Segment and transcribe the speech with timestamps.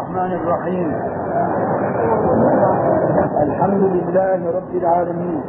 [0.00, 0.88] الرحمن الرحيم.
[3.42, 5.40] الحمد لله رب العالمين.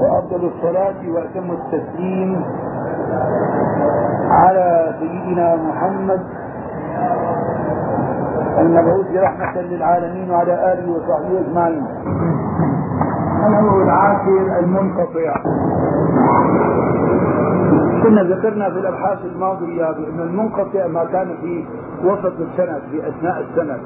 [0.00, 2.44] وأفضل الصلاة وأتم التسليم
[4.30, 6.22] على سيدنا محمد
[8.58, 11.84] المبعوث رحمة للعالمين وعلى آله وصحبه أجمعين.
[13.46, 15.42] الأمر العاشر المنقطع.
[18.02, 21.64] كنا ذكرنا في الأبحاث الماضية بأن المنقطع ما كان في
[22.04, 23.80] وسط السند في أثناء السند.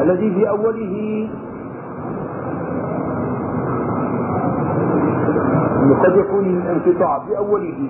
[0.00, 1.28] الذي في أوله
[6.04, 7.88] قد يكون الانقطاع في أوله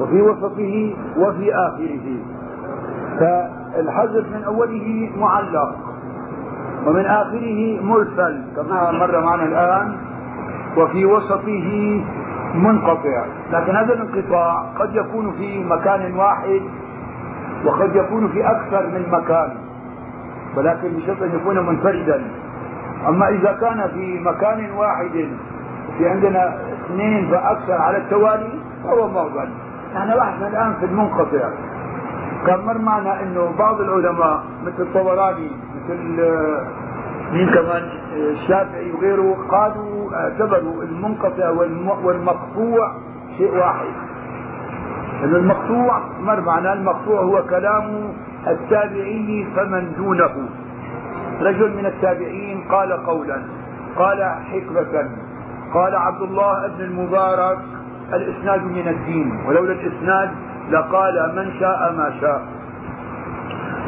[0.00, 2.18] وفي وسطه وفي آخره.
[3.18, 5.74] فالحذف من أوله معلق.
[6.86, 9.96] ومن آخره مرسل كما مر معنا الآن
[10.76, 12.00] وفي وسطه
[12.54, 13.24] منقطع.
[13.52, 16.62] لكن هذا الانقطاع قد يكون في مكان واحد
[17.64, 19.50] وقد يكون في أكثر من مكان
[20.56, 22.24] ولكن بشرط أن يكون منفردا.
[23.08, 25.28] أما إذا كان في مكان واحد
[25.98, 28.52] في عندنا اثنين فأكثر على التوالي
[28.84, 29.48] فهو معضل.
[29.94, 31.48] نحن بحثنا الآن في المنقطع.
[32.46, 36.20] كان مر معنا أنه بعض العلماء مثل الطبراني مثل
[37.32, 41.48] مين كمان الشافعي وغيره قالوا اعتبروا المنقطع
[42.04, 42.92] والمقطوع
[43.38, 43.86] شيء واحد.
[45.24, 48.12] إن المقطوع مر معنا المقطوع؟ هو كلام
[48.46, 50.48] التابعي فمن دونه.
[51.40, 53.42] رجل من التابعين قال قولا
[53.96, 55.08] قال حكمة
[55.74, 57.58] قال عبد الله بن المبارك
[58.12, 60.30] الإسناد من الدين ولولا الإسناد
[60.70, 62.42] لقال من شاء ما شاء.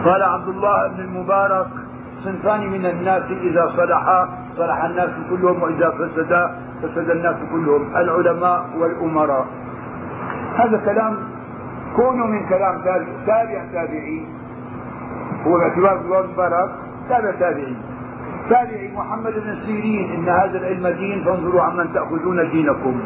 [0.05, 1.67] قال عبد الله بن المبارك
[2.25, 6.43] صنفان من الناس إذا صلحا صلح الناس كلهم وإذا فسدا
[6.83, 9.47] فسد الناس كلهم العلماء والأمراء.
[10.57, 11.19] هذا كلام
[11.97, 12.83] كونه من كلام
[13.27, 14.27] تابع تابعي.
[15.47, 16.71] هو باعتبار الله مبارك
[17.09, 17.77] تابع تابعي.
[18.51, 23.01] تابعي محمد بن سيرين إن هذا العلم دين فانظروا عمن تأخذون دينكم.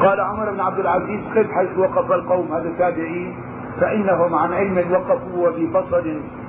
[0.00, 2.52] قال عمر بن عبد العزيز قف حيث وقف القوم.
[2.52, 3.34] هذا تابعي.
[3.80, 6.02] فإنهم عن علم وقفوا وببصر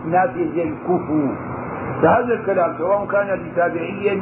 [0.05, 1.29] نافذ كفوا.
[2.01, 4.21] فهذا الكلام سواء كان لتابعي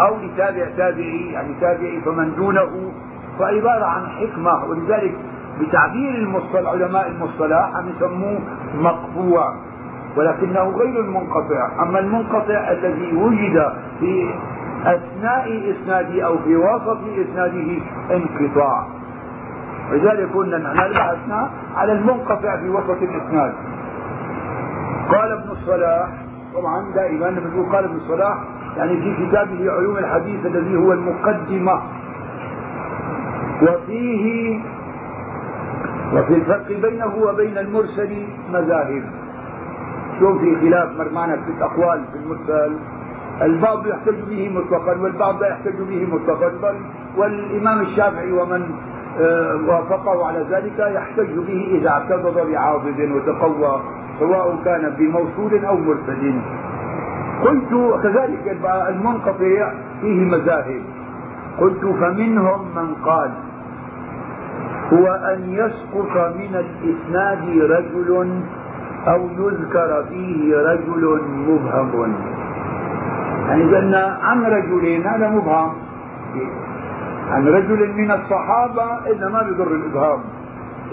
[0.00, 2.92] أو لتابع تابعي يعني تابعي فمن دونه
[3.38, 5.14] فعبارة عن حكمة ولذلك
[5.60, 8.38] بتعبير المصطلح علماء المصطلح عم يسموه
[8.80, 9.54] مقطوع
[10.16, 11.82] ولكنه غير المنقطع.
[11.82, 14.30] أما المنقطع الذي وجد في
[14.84, 17.78] أثناء إسناده أو في وسط إسناده
[18.10, 18.86] انقطاع.
[19.90, 23.54] ولذلك كنا نحن بحثنا على المنقطع في وسط الإسناد.
[25.12, 26.08] قال ابن الصلاح
[26.54, 28.38] طبعا دائما لما قال ابن الصلاح
[28.76, 31.82] يعني في كتابه علوم الحديث الذي هو المقدمة.
[33.62, 34.60] وفيه
[36.14, 39.02] وفي الفرق بينه وبين المرسل مذاهب.
[40.20, 42.76] شوف في خلاف مر معنا في الأقوال في المرسل.
[43.42, 46.74] البعض يحتج به مطلقا والبعض لا يحتج به مطلقا.
[47.16, 48.70] والإمام الشافعي ومن
[49.68, 53.80] وافقه على ذلك يحتج به إذا اعتضد بعاضد وتقوى
[54.18, 56.34] سواء كان بموصول أو مرسل
[57.44, 58.56] قلت كذلك
[58.88, 60.82] المنقطع فيه مذاهب.
[61.60, 63.30] قلت فمنهم من قال
[64.92, 68.40] هو أن يسقط من الإسناد رجل
[69.08, 72.14] أو يذكر فيه رجل مبهم.
[73.48, 75.72] يعني قلنا عن رجلين هذا مبهم.
[77.30, 80.18] عن رجل من الصحابة إنما يضر الإبهام.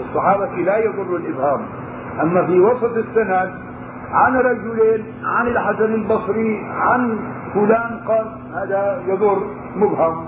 [0.00, 1.60] الصحابة لا يضر الإبهام.
[2.22, 3.54] أما في وسط السند
[4.12, 7.18] عن رجل عن الحسن البصري عن
[7.54, 9.42] فلان قال هذا يضر
[9.76, 10.26] مبهم.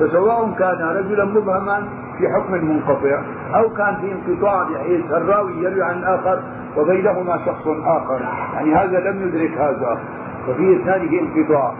[0.00, 3.22] فسواء كان رجلا مبهما في حكم منقطع
[3.54, 6.42] أو كان في انقطاع بحيث الراوي يروي عن آخر
[6.76, 8.20] وبينهما شخص آخر.
[8.54, 9.98] يعني هذا لم يدرك هذا.
[10.48, 11.72] وفي إسناده انقطاع.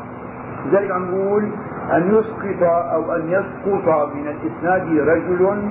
[0.66, 1.48] لذلك عم نقول
[1.92, 2.62] أن يسقط
[2.92, 5.70] أو أن يسقط من الإسناد رجل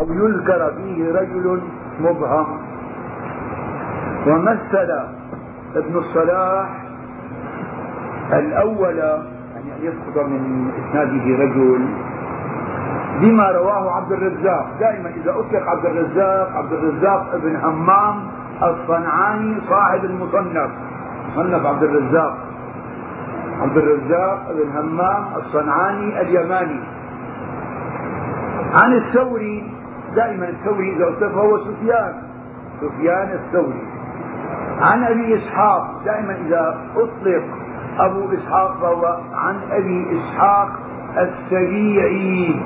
[0.00, 1.60] أو يذكر فيه رجل
[2.00, 2.46] مبهم.
[4.26, 4.90] ومثل
[5.76, 6.68] ابن الصلاح
[8.32, 11.86] الأول أن يسقط من إسناده رجل
[13.20, 14.66] بما رواه عبد الرزاق.
[14.80, 18.16] دائما إذا أطلق عبد الرزاق عبد الرزاق ابن همام
[18.62, 20.70] الصنعاني صاحب المصنف
[21.36, 22.36] مصنف عبد الرزاق.
[23.60, 26.80] عبد الرزاق بن همام الصنعاني اليماني.
[28.74, 29.72] عن الثوري
[30.16, 32.14] دائما الثوري إذا اصطف هو سفيان.
[32.80, 33.82] سفيان الثوري.
[34.80, 37.44] عن أبي إسحاق دائما إذا أطلق
[37.98, 40.68] أبو إسحاق فهو عن أبي إسحاق
[41.18, 42.60] السبيعي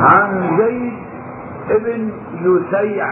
[0.00, 0.92] عن زيد
[1.70, 2.12] ابن
[2.42, 3.06] لسيع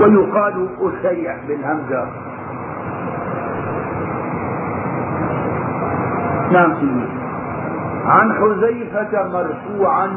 [0.00, 2.06] ويقال أشيع بالهمزة.
[6.52, 7.06] نعم سيدي.
[8.06, 10.08] عن حذيفة مرفوعا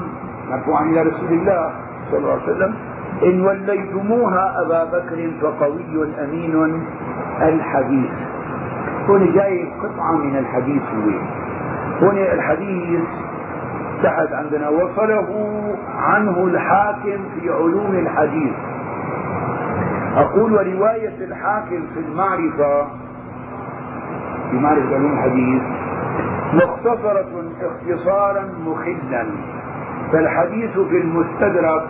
[0.52, 1.72] مرفوعا إلى رسول الله
[2.12, 2.74] صلى الله عليه وسلم
[3.24, 6.84] إن وليتموها أبا بكر فقوي أمين
[7.42, 8.12] الحديث.
[9.10, 11.10] هنا جاي قطعة من الحديث هو.
[12.08, 13.02] هنا الحديث
[14.04, 15.30] تحت عندنا وصله
[15.98, 18.54] عنه الحاكم في علوم الحديث.
[20.16, 22.88] أقول ورواية الحاكم في المعرفة
[24.52, 25.62] في معرفة علوم الحديث
[26.54, 29.26] مختصرة اختصارا مخلا
[30.12, 31.84] فالحديث في المستدرك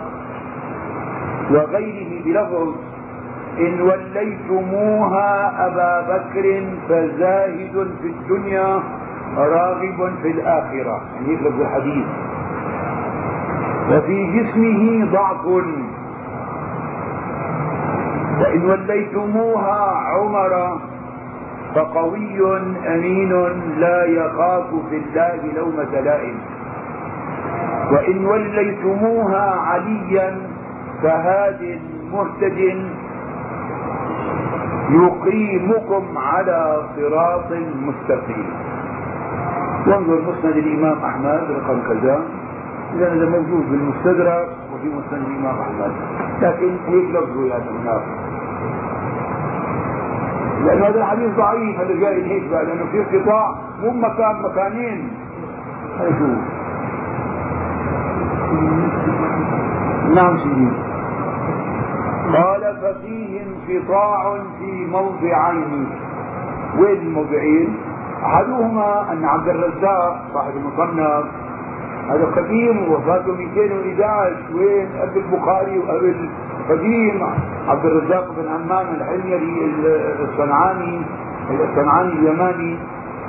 [1.51, 2.75] وغيره بلفظ
[3.59, 8.83] إن وليتموها أبا بكر فزاهد في الدنيا
[9.37, 11.01] راغب في الآخرة.
[11.15, 12.05] يعني الحديث.
[13.91, 15.63] وفي جسمه ضعف.
[18.41, 20.79] وإن وليتموها عمر
[21.75, 22.41] فقوي
[22.87, 23.31] أمين
[23.79, 26.35] لا يخاف في الله لومة لائم
[27.91, 30.37] وإن وليتموها عليا
[31.03, 31.79] فهاد
[32.13, 32.59] مهتد
[34.89, 37.51] يقيمكم على صراط
[37.87, 38.45] مستقيم.
[39.87, 42.21] وانظر مسند الإمام أحمد رقم كذا
[42.95, 45.91] إذا هذا موجود بالمستدرك وفي مسند الإمام أحمد.
[46.41, 48.03] لكن هيك لفظه يا هناك
[50.65, 51.79] لأن هذا الحديث ضعيف.
[51.79, 55.09] هذا جاي هيك بقى لأنه في انقطاع مو مكان مكانين.
[55.99, 56.37] شوف
[60.15, 60.67] نعم سيدي.
[62.37, 65.87] قال ففيه انقطاع في موضعين.
[66.79, 67.75] وين الموضعين؟
[68.25, 71.25] أحدهما أن عبد الرزاق صاحب المصنف
[72.09, 76.29] هذا قديم وفاته 211 وين؟ قبل البخاري وقبل
[76.69, 77.23] قديم
[77.67, 79.73] عبد الرزاق بن عمان الحميري
[80.19, 81.01] الصنعاني
[81.49, 82.77] الصنعاني اليماني.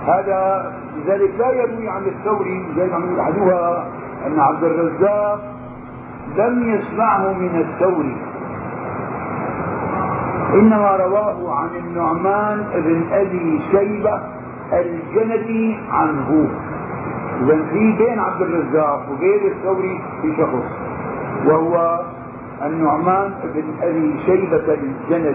[0.07, 3.87] هذا لذلك لا يروي عن الثوري زي ما أحدها
[4.27, 5.41] أن عبد الرزاق
[6.37, 8.17] لم يسمعه من الثوري.
[10.55, 14.21] إنما رواه عن النعمان بن أبي شيبة
[14.73, 16.49] الجندي عنه.
[17.43, 20.67] اذا في بين عبد الرزاق وغير الثوري في شخص
[21.47, 22.01] وهو
[22.63, 25.35] النعمان بن أبي شيبة الجندي.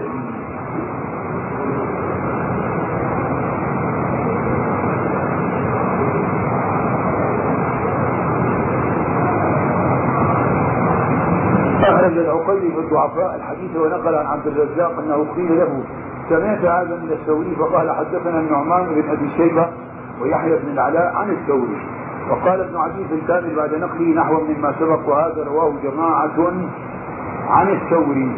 [11.82, 15.82] أخرج العقيلي في الضعفاء الحديث ونقل عن عبد الرزاق أنه قيل له
[16.28, 19.68] سمعت هذا من الثوري فقال حدثنا النعمان بن أبي شيبة
[20.22, 21.76] ويحيى بن العلاء عن الثوري
[22.30, 26.26] وقال ابن في الكامل بعد نقله نحو مما سبق وهذا رواه جماعة
[27.50, 28.36] عن الثوري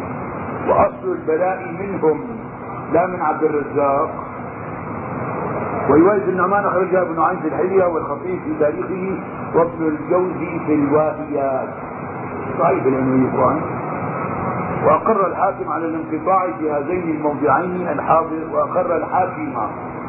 [0.67, 2.19] وأصل البلاء منهم
[2.93, 4.09] لا من عبد الرزاق.
[5.89, 9.19] ورواية النعمان أخرجها ابن عين في الحلية والخطيب في تاريخه
[9.55, 11.69] وابن الجوزي في الواهيات.
[12.59, 13.61] صحيح لأنه يقرأ
[14.85, 19.53] وأقر الحاكم على الانقطاع في هذين الموضعين الحافظ وأقر الحاكم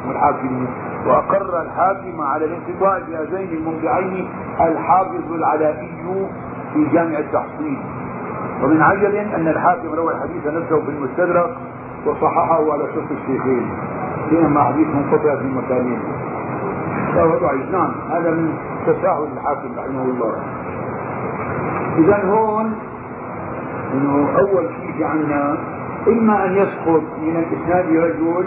[0.08, 0.66] والحاكم
[1.06, 4.28] وأقر الحاكم على الانقطاع في هذين الموضعين
[4.60, 5.90] الحافظ العلائي
[6.74, 7.78] في جامع التحصيل.
[8.64, 11.56] ومن عجب أن الحاكم روى الحديث نفسه في المستدرك
[12.06, 13.70] وصححه على شرط الشيخين.
[14.30, 16.00] بينما حديث منقطع في مكانين
[17.14, 17.72] فهو ضعيف.
[17.72, 18.54] نعم هذا من
[18.86, 20.34] تساهل الحاكم رحمه الله.
[21.98, 22.72] اذا هون
[23.94, 25.58] إنه أول شيء في عندنا
[26.08, 28.44] إما أن يسقط من الإسناد رجل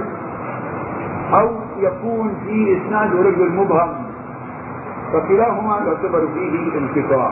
[1.34, 3.94] أو يكون في إسناد رجل مبهم
[5.14, 7.32] فكلاهما يعتبر فيه انقطاع.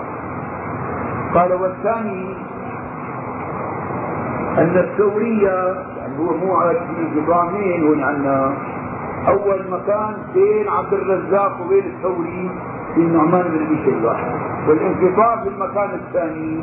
[1.34, 2.35] قال والثاني
[4.58, 8.54] أن الثورية يعني هو مو على انقطاع مين هون عندنا.
[9.28, 12.50] أول مكان بين عبد الرزاق وبين الثوري
[12.96, 14.16] في النعمان بن ابي شيبه
[14.68, 16.60] والانقطاع في المكان الثاني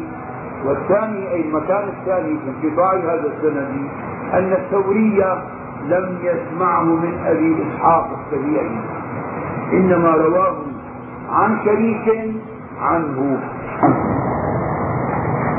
[0.66, 3.88] والثاني أي المكان الثاني في انقطاع هذا السند
[4.32, 5.42] أن الثورية
[5.88, 8.70] لم يسمعه من أبي إسحاق السبيعي
[9.72, 10.56] إنما رواه
[11.30, 12.34] عن شريك
[12.80, 13.40] عنه.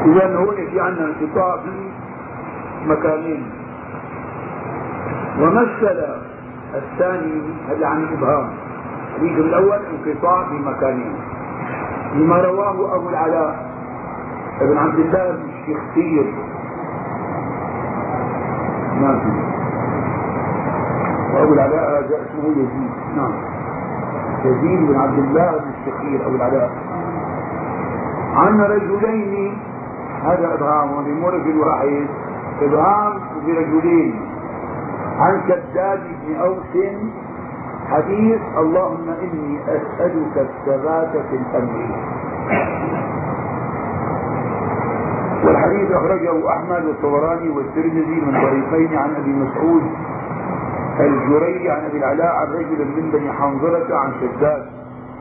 [0.05, 1.69] إذا هون في عندنا انقطاع في
[2.87, 3.51] مكانين.
[5.39, 5.97] ومثل
[6.75, 8.49] الثاني هذا عن الإبهام
[9.15, 11.15] الحديث الأول انقطاع في مكانين
[12.15, 13.73] لما رواه أبو العلاء
[14.61, 16.33] ابن عبد الله بن الشخير.
[19.01, 19.53] ما في
[21.33, 22.91] وأبو العلاء هذا اسمه يزيد.
[23.15, 23.33] نعم.
[24.45, 26.71] يزيد بن عبد الله بن الشخير أبو العلاء.
[28.35, 29.57] عن رجلين.
[30.23, 30.91] هذا إبهام.
[30.91, 32.07] ولمو رجل واحد
[32.65, 33.13] إبهام
[33.45, 34.13] برجلين.
[35.19, 36.73] عن شداد بن أوس.
[37.91, 41.85] حديث اللهم إني أسألك الثبات في الأمر.
[45.45, 49.83] والحديث أخرجه أحمد والطبراني والترمذي من طريقين عن أبي مسعود
[50.99, 54.65] الجري عن أبي العلاء عن رجل من بني حنظلة عن شداد.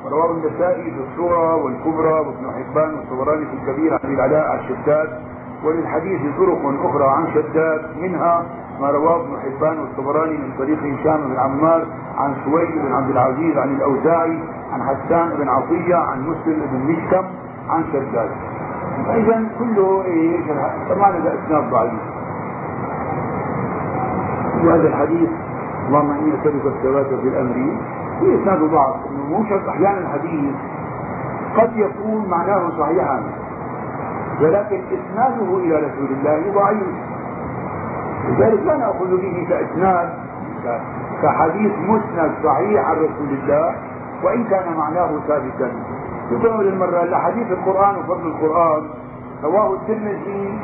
[0.04, 5.08] ورواه النسائي في الصورة والكبرى وابن حبان والطبراني في الكبير عن أبي العلاء عن شداد.
[5.64, 8.44] وللحديث طرق أخرى عن شداد منها
[8.80, 11.86] ما رواه ابن حبان والطبراني من طريق هشام بن عمار
[12.18, 14.38] عن سويد بن عبد العزيز عن الأوزاعي
[14.72, 17.24] عن حسان بن عطية عن مسلم بن مشكم
[17.68, 18.30] عن شداد.
[19.06, 20.44] فإذا كله إيش؟
[20.90, 22.00] طبعا هذا إسناد ضعيف.
[24.64, 25.30] وهذا الحديث
[25.88, 27.76] اللهم إني أسألك الثبات في الأمر.
[28.20, 30.54] في إسناد ضعف إنه مو شرط أحيانا الحديث.
[31.56, 33.22] قد يكون معناه صحيحا.
[34.40, 36.86] ولكن إسناده إلى رسول الله ضعيف.
[38.28, 40.08] لذلك لا نأخذ به كإسناد
[41.22, 43.74] كحديث مسند صحيح عن رسول الله
[44.24, 45.70] وإن كان معناه ثابتا.
[46.30, 48.82] تقول المرة لحديث القرآن وفضل القرآن
[49.44, 50.58] رواه الترمذي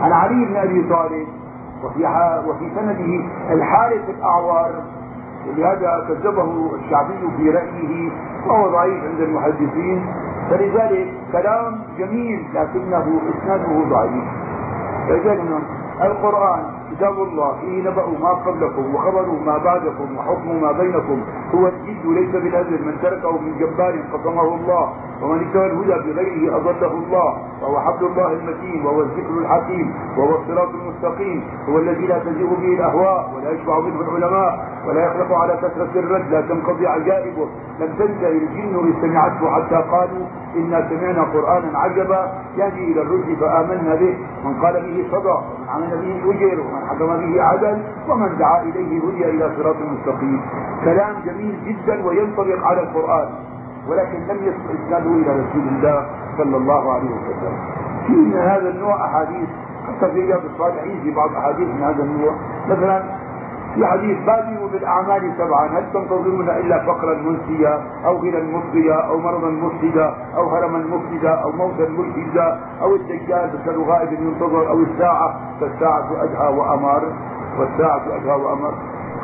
[0.00, 1.26] عن علي بن أبي طالب
[1.84, 2.04] وفي
[2.48, 3.24] وفي سنده
[3.54, 4.70] الحارث الأعور
[5.48, 8.10] ولهذا كذبه الشعبي في رأيه
[8.46, 10.06] وهو ضعيف عند المحدثين.
[10.50, 14.24] فلذلك كلام جميل لكنه إسناده ضعيف.
[15.08, 15.40] فلذلك
[16.02, 21.20] القرآن كتاب الله فيه نبأ ما قبلكم وخبر ما بعدكم وحكم ما بينكم.
[21.54, 24.92] هو الجد ليس بالهزل من تركه من جبار قسمه الله.
[25.22, 27.36] ومن اتبع الهدى بغيره أضله الله.
[27.62, 28.86] وهو حبل الله المتين.
[28.86, 29.94] وهو الذكر الحكيم.
[30.16, 31.44] وهو الصراط المستقيم.
[31.68, 33.30] هو الذي لا تزيغ به الأهواء.
[33.36, 34.68] ولا يشبع منه العلماء.
[34.88, 36.30] ولا يخلق على كثرة الرد.
[36.30, 37.48] لا تنقضي عجائبه.
[37.80, 42.32] لم تنتهي الجن إذ سمعته حتى قالوا إنا سمعنا قرآنا عجبا.
[42.56, 44.16] يهدي إلى الرشد فآمنا به.
[44.44, 45.44] من قال به صدق.
[45.74, 47.76] عمل به اجر ومن حكم به عدل
[48.08, 50.40] ومن دعا إليه هدي إلى صراط مستقيم.
[50.84, 53.28] كلام جميل جدا وينطبق على القرآن
[53.88, 56.06] ولكن لم يصل إسناده إلى رسول الله
[56.38, 57.54] صلى الله عليه وسلم.
[58.06, 59.48] في من هذا النوع أحاديث
[59.86, 62.32] حتى في رياض الصالحين في بعض أحاديث من هذا النوع.
[62.68, 63.02] مثلا
[63.74, 69.50] في حديث بادئوا بالاعمال سبعا هل تنتظرون إلا فقرا منسيا أو غنى مفضيا أو مرضا
[69.50, 76.08] مفسدا أو هرما مفسدا أو موتا ملحدا أو الدجال مثل غائب ينتظر أو الساعة؟ فالساعة
[76.22, 77.02] أدهى وأمر
[77.58, 78.74] والساعة أدهى وأمر.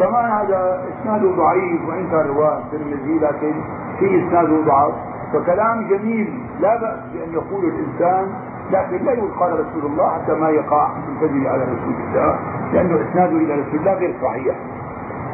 [0.01, 3.55] كمان هذا؟ إسناده ضعيف وان كان رواة الترمذي لكن
[3.99, 4.93] في إسناده ضعف.
[5.33, 8.33] فكلام جميل لا بأس بأن يقول الإنسان
[8.73, 12.39] لكن لا يقول قال رسول الله حتى ما يقع الكذب على رسول الله
[12.73, 14.57] لأنه إسناده إلى رسول الله غير صحيح.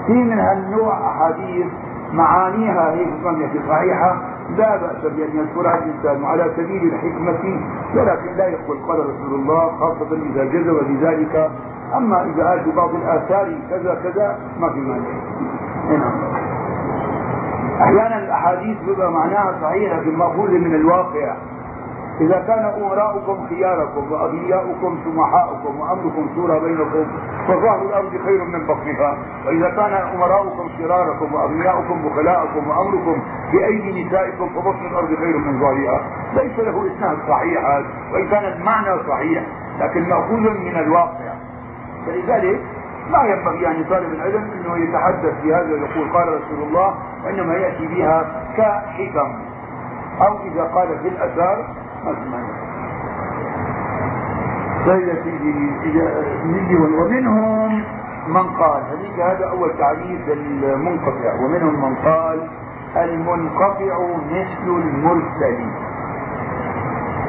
[0.06, 1.66] في من هالنوع أحاديث
[2.12, 3.04] معانيها هي
[3.52, 4.16] في صحيحه
[4.56, 7.60] لا بأس بأن يذكرها الإنسان على سبيل الحكمة
[7.94, 11.50] ولكن لا يقول قال رسول الله خاصة إذا جزم بذلك
[11.96, 15.08] أما إذا قال بعض الآثار كذا كذا ما في مانع.
[15.90, 16.12] نعم.
[17.80, 21.34] أحيانا الأحاديث بيبقى معناها صحيح لكن مأخوذة من الواقع.
[22.20, 27.06] إذا كان أمراؤكم خياركم وأغنياؤكم سمحاؤكم وأمركم شورى بينكم
[27.48, 29.18] فظهر الأرض خير من بطنها.
[29.46, 36.00] وإذا كان أمراؤكم شراركم وأغنياؤكم بخلاءكم وأمركم في أيدي نسائكم فبطن الأرض خير من ظهرها
[36.34, 37.82] ليس له إسناد صحيح
[38.12, 39.44] وإن كان المعنى صحيح
[39.80, 41.32] لكن مأخوذ من الواقع.
[42.06, 42.60] فلذلك
[43.10, 46.94] لا ينبغي أن طالب العلم أنه يتحدث بهذا ويقول قال رسول الله
[47.24, 49.32] وإنما يأتي بها كحكم
[50.20, 51.64] أو إذا قال في الأثار
[54.86, 57.84] طيب يا سيدي ومنهم
[58.28, 61.34] من قال هذيك هذا أول تعريف للمنقطع.
[61.34, 62.48] ومنهم من قال
[62.96, 63.98] المنقطع
[64.30, 65.58] مثل المرسل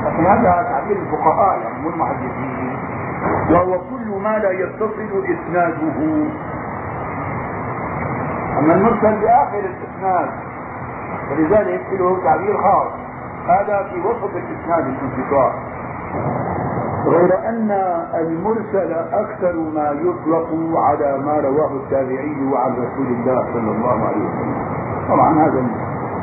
[0.05, 2.77] لكن هذا تعبير الفقهاء يعني مو المحدثين.
[3.51, 6.27] وهو كل ما لا يتصل إسناده.
[8.59, 10.29] أما المرسل بآخر الإسناد
[11.31, 13.06] ولذلك له تعبير خاص.
[13.47, 15.53] هذا في وسط الاسناد الانقطاع
[17.05, 17.71] غير أن
[18.15, 24.55] المرسل أكثر ما يطلق على ما رواه التابعي عن رسول الله صلى الله عليه وسلم.
[25.09, 25.65] طبعا هذا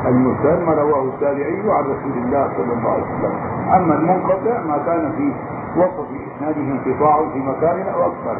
[0.05, 3.35] المرسل ما رواه التابعي عن رسول الله صلى الله عليه وسلم.
[3.73, 5.33] أما المنقطع ما كان في
[5.79, 8.37] وسط إسناده انقطاع في مكان أو أكثر.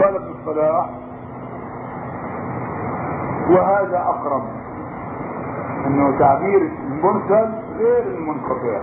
[0.00, 0.90] قال ابن الصلاح
[3.50, 4.42] وهذا أقرب.
[5.86, 8.80] إنه تعبير المرسل غير المنقطع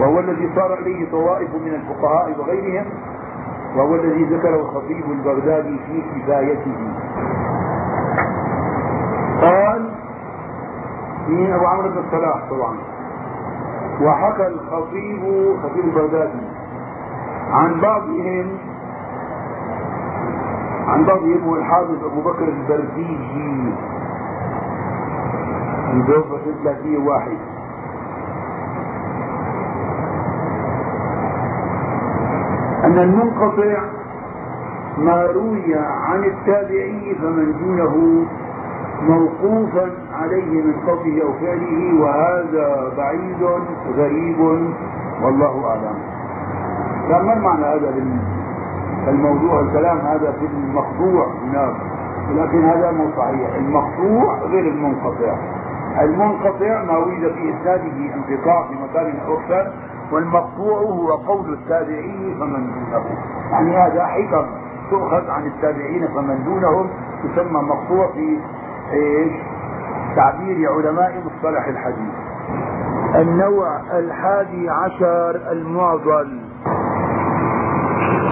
[0.00, 2.86] وهو الذي صار إليه طوائف من الفقهاء وغيرهم
[3.76, 6.76] وهو الذي ذكره الخطيب البغدادي في كفايته.
[9.40, 9.90] قال
[11.28, 12.76] مين أبو عمرو بن الصلاح طبعا.
[14.02, 15.20] وحكى الخطيب
[15.62, 16.46] خطيب البغدادي
[17.50, 18.58] عن بعضهم
[20.88, 23.72] عن بعضهم هو الحافظ أبو بكر البرديجي
[25.92, 27.38] متوفى 30 واحد.
[32.84, 33.84] أن المنقطع
[34.98, 38.24] ما روي عن التابعي فمن دونه
[39.08, 43.42] موقوفا عليه من قوله أو فعله وهذا بعيد
[43.96, 44.40] غريب
[45.22, 45.98] والله أعلم.
[47.08, 47.94] فما معنى هذا
[49.08, 51.74] الموضوع الكلام هذا في المقطوع هناك
[52.30, 53.54] ولكن هذا مو صحيح.
[53.54, 55.36] المقطوع غير المنقطع.
[56.00, 59.72] المنقطع ما وجد في إسناده انقطاع في مكان أكثر
[60.12, 63.04] والمقطوع هو قول التابعي فمن دونه.
[63.50, 64.46] يعني هذا حكم
[64.90, 66.90] تؤخذ عن التابعين فمن دونهم
[67.24, 68.38] يسمى مقطوع في
[68.92, 69.32] إيش؟
[70.16, 72.14] تعبير علماء مصطلح الحديث.
[73.14, 76.40] النوع الحادي عشر المعضل.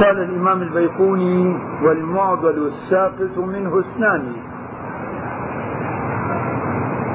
[0.01, 4.33] قال الإمام البيقوني والمعضل الساقط منه اثنان.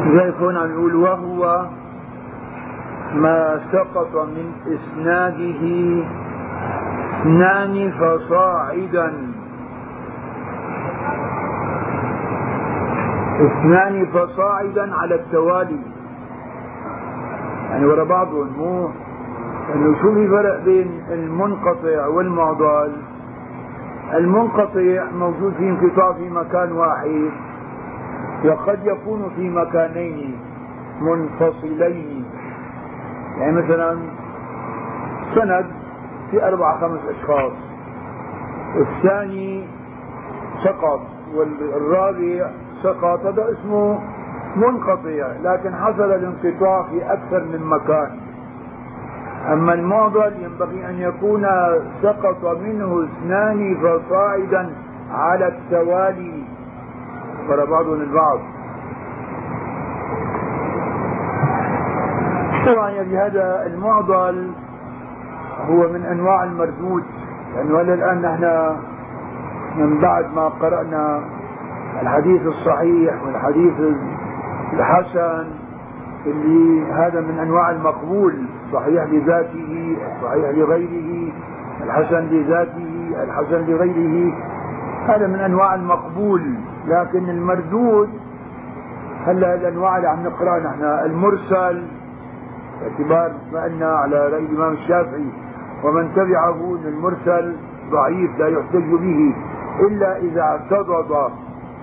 [0.06, 1.66] لذلك هنا نقول وهو
[3.14, 5.64] ما سقط من إسناده
[7.22, 9.14] اثنان فصاعدا.
[13.40, 15.80] اثنان فصاعدا على التوالي.
[17.70, 18.90] يعني ورا بعضهم مو
[19.76, 22.92] إنه شو في فرق بين المنقطع والمعضل؟
[24.14, 27.32] المنقطع موجود في انقطاع في مكان واحد.
[28.48, 30.38] وقد يكون في مكانين
[31.02, 32.26] منفصلين.
[33.38, 33.98] يعني مثلا
[35.36, 35.66] سند
[36.32, 37.52] في أربع خمس أشخاص
[38.76, 39.68] الثاني
[40.64, 41.02] سقط
[41.36, 42.50] والرابع
[42.84, 44.00] سقط هذا اسمه
[44.56, 48.20] منقطع لكن حصل الانقطاع في أكثر من مكان.
[49.54, 51.48] أما المعضل ينبغي أن يكون
[52.02, 54.70] سقط منه اثنان فصاعدا
[55.12, 56.45] على التوالي.
[57.50, 58.40] ورا بعضهم البعض
[62.66, 64.52] طبعا يعني هذا المعضل
[65.70, 67.04] هو من أنواع المردود.
[67.56, 68.76] لأنه يعني الآن نحن
[69.78, 71.22] من بعد ما قرأنا
[72.02, 73.74] الحديث الصحيح والحديث
[74.74, 75.48] الحسن
[76.26, 81.32] اللي هذا من أنواع المقبول صحيح لذاته الصحيح لغيره
[81.84, 84.34] الحسن لذاته الحسن لغيره
[85.08, 86.56] هذا من أنواع المقبول.
[86.88, 88.10] لكن المردود
[89.26, 90.84] هلا الانواع اللي عم نقرأ نحن.
[90.84, 91.84] المرسل
[92.82, 95.30] باعتبار ما أن على رأي الإمام الشافعي
[95.84, 97.56] ومن تبعه المرسل
[97.92, 99.36] ضعيف لا يحتج به
[99.80, 101.32] إلا إذا اعتضد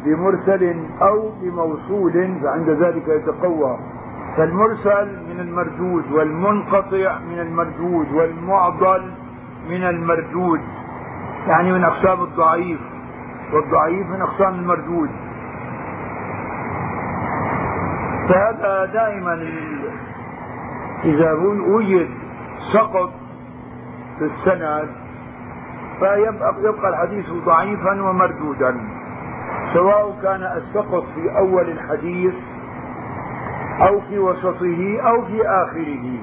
[0.05, 2.13] بمرسل أو بموصول
[2.43, 3.79] فعند ذلك يتقوى.
[4.37, 9.13] فالمرسل من المردود والمنقطع من المردود والمعضل
[9.71, 10.61] من المردود
[11.49, 12.92] يعني من أقسام الضعيف.
[13.53, 15.11] والضعيف من أقسام المردود.
[18.29, 19.35] فهذا دائما
[21.05, 21.33] إذا
[21.69, 22.09] وجد
[22.73, 23.11] سقط
[24.19, 24.89] في السند
[25.99, 28.81] فيبقى يبقى الحديث ضعيفا ومردودا.
[29.75, 32.35] سواء كان السقط في أول الحديث
[33.89, 36.19] أو في وسطه أو في آخره.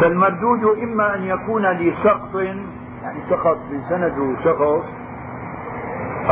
[0.00, 2.36] فالمردود إما أن يكون لسقط
[3.02, 4.84] يعني سقط في سنده شخص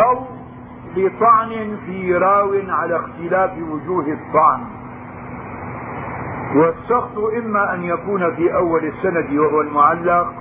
[0.05, 0.27] أو
[0.97, 4.61] لطعن في راو على اختلاف وجوه الطعن.
[6.57, 10.33] والسقط إما أن يكون في أول السند وهو المعلق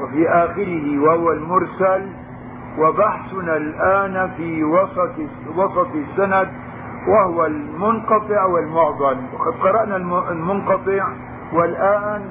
[0.00, 2.12] وفي آخره وهو المرسل.
[2.78, 5.12] وبحثنا الآن في وسط
[5.56, 6.48] وسط السند
[7.08, 9.18] وهو المنقطع والمعضل.
[9.32, 9.96] وقد قرأنا
[10.30, 11.08] المنقطع
[11.52, 12.30] والآن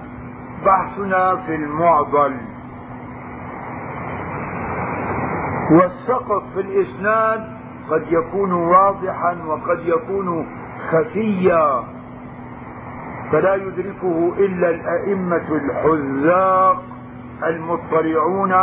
[0.66, 2.38] بحثنا في المعضل.
[5.72, 7.58] والسقط في الإسناد
[7.92, 10.48] قد يكون واضحا وقد يكون
[10.90, 11.84] خفيا
[13.32, 16.84] فلا يدركه إلا الأئمة الحذاق
[17.44, 18.54] المطلعون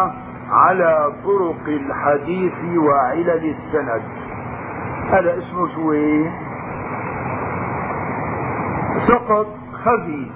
[0.50, 4.02] على طرق الحديث وعلل السند.
[5.10, 5.94] هذا اسمه شو؟
[8.98, 9.46] سقط
[9.84, 10.30] خفي.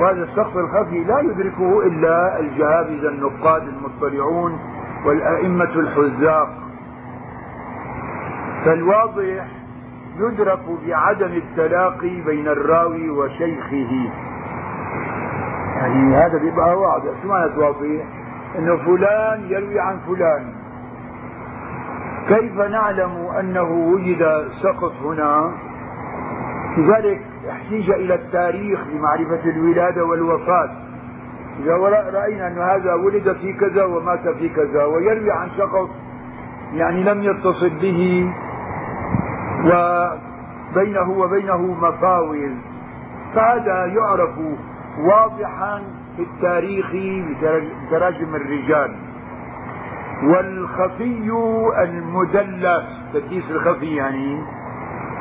[0.00, 4.58] وهذا السقط الخفي لا يدركه إلا الجهابذة النقاد المطلعون
[5.04, 6.48] والأئمة الحذاق.
[8.64, 9.46] فالواضح
[10.18, 14.10] يدرك بعدم التلاقي بين الراوي وشيخه.
[15.76, 17.22] يعني هذا بيبقى واضح.
[17.22, 18.04] شو معنى واضح
[18.58, 20.54] إنه فلان يروي عن فلان.
[22.28, 25.50] كيف نعلم أنه وجد سقط هنا؟
[26.76, 30.83] لذلك احتيج إلى التاريخ لمعرفة الولادة والوفاة.
[31.58, 31.72] إذا
[32.12, 35.88] رأينا أن هذا ولد في كذا ومات في كذا ويروي عن شخص
[36.74, 38.32] يعني لم يتصل به
[39.64, 42.52] وبينه وبينه مفاوز
[43.34, 44.38] فهذا يعرف
[44.98, 45.82] واضحا
[46.16, 46.86] في التاريخ
[47.86, 48.96] بتراجم الرجال.
[50.22, 51.30] والخفي
[51.78, 54.42] المدلس تدليس الخفي يعني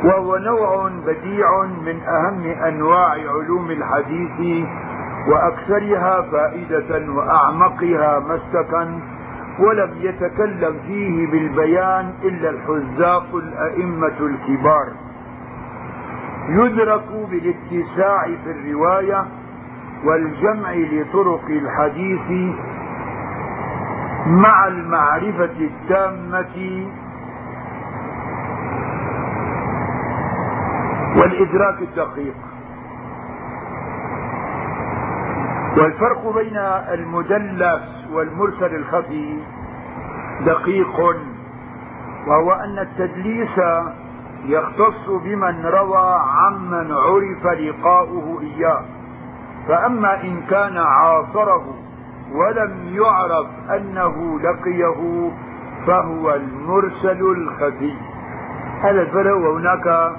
[0.03, 4.65] وهو نوع بديع من أهم أنواع علوم الحديث
[5.27, 8.99] وأكثرها فائدة وأعمقها مسكا
[9.59, 14.87] ولم يتكلم فيه بالبيان إلا الحزاق الأئمة الكبار.
[16.49, 19.25] يدرك بالاتساع في الرواية
[20.05, 22.55] والجمع لطرق الحديث
[24.27, 26.87] مع المعرفة التامة
[31.17, 32.35] والإدراك الدقيق.
[35.77, 36.57] والفرق بين
[36.93, 39.37] المدلس والمرسل الخفي
[40.45, 40.99] دقيق
[42.27, 43.61] وهو أن التدليس
[44.45, 48.81] يختص بمن روى عمن عرف لقاؤه إياه.
[49.67, 51.65] فأما إن كان عاصره
[52.33, 55.29] ولم يعرف أنه لقيه
[55.87, 57.93] فهو المرسل الخفي.
[58.81, 60.15] هذا الفرق وهناك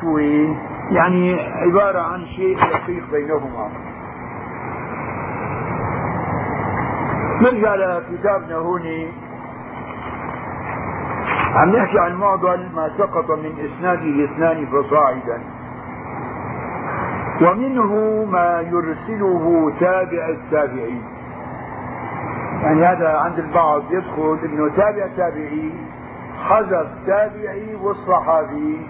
[0.00, 0.56] شوي
[0.90, 3.85] يعني عبارة عن شيء دقيق بينهما.
[7.42, 8.82] نرجع لكتابنا هون
[11.54, 15.40] عم نحكي عن معضل ما سقط من إسناده اثنان فصاعدا.
[17.42, 21.02] ومنه ما يرسله تابع التابعين.
[22.62, 25.72] يعني هذا عند البعض يدخل إنه تابع تابعي
[26.48, 28.86] حذف تابعي والصحابي.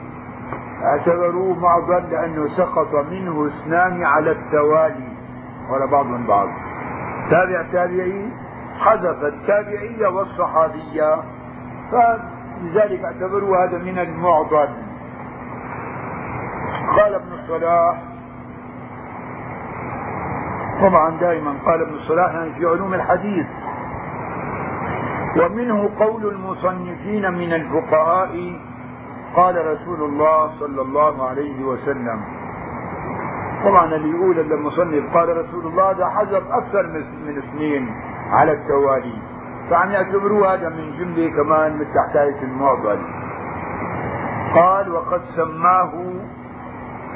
[0.85, 5.09] اعتبروه معضل لأنه سقط منه اثنان على التوالي.
[5.71, 6.49] ولا بعض من بعض.
[7.31, 8.29] تابع تابعي
[8.79, 11.17] حذف التابعية والصحابية
[11.93, 14.69] فلذلك اعتبروا هذا من المعضل.
[16.97, 18.03] قال ابن الصلاح
[20.81, 23.47] طبعا دائما قال ابن الصلاح يعني في علوم الحديث.
[25.37, 28.61] ومنه قول المصنفين من الفقهاء
[29.37, 32.21] قال رسول الله صلى الله عليه وسلم.
[33.65, 36.87] طبعا اللي يقول المصنف قال رسول الله ده حذف أكثر
[37.27, 37.95] من اثنين
[38.33, 39.19] على التوالي.
[39.71, 42.99] فعم يعتبروه هذا من جملة كمان مثل حكايه المعضل.
[44.55, 45.93] قال وقد سماه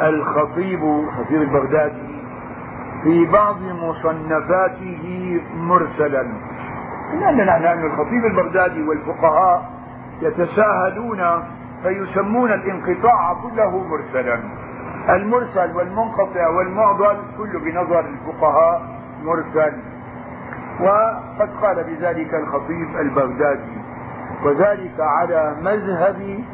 [0.03, 2.11] الخطيب خطيب البغدادي
[3.03, 6.27] في بعض مصنفاته مرسلا.
[7.21, 9.71] لأننا نحن الخطيب البغدادي والفقهاء
[10.23, 11.23] يتساهلون
[11.83, 14.41] فيسمون الانقطاع كله مرسلا.
[15.09, 18.83] المرسل والمنقطع والمعضل كل بنظر الفقهاء
[19.25, 19.73] مرسل.
[20.83, 23.81] وقد قال بذلك الخطيب البغدادي
[24.45, 26.45] وذلك على مذهب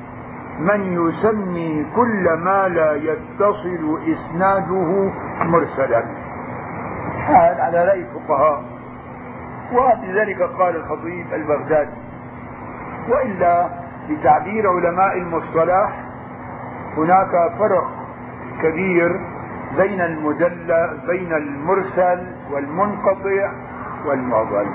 [0.59, 5.13] من يسمي كل ما لا يتصل إسناده
[5.45, 6.05] مرسلا.
[7.27, 8.63] هذا على رأي الفقهاء.
[9.73, 11.97] وبذلك قال الخطيب البغدادي
[13.09, 13.69] وإلا
[14.11, 16.05] بتعبير علماء المصطلح
[16.97, 17.91] هناك فرق
[18.63, 19.21] كبير
[19.77, 23.53] بين المجلى بين المرسل والمنقطع
[24.07, 24.67] والمعضل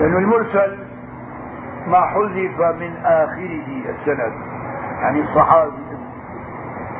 [0.00, 0.78] لأن المرسل
[1.86, 4.32] ما حذف من آخره السند
[5.00, 5.72] يعني الصحابي.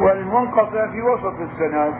[0.00, 1.94] والمنقطع في وسط السند.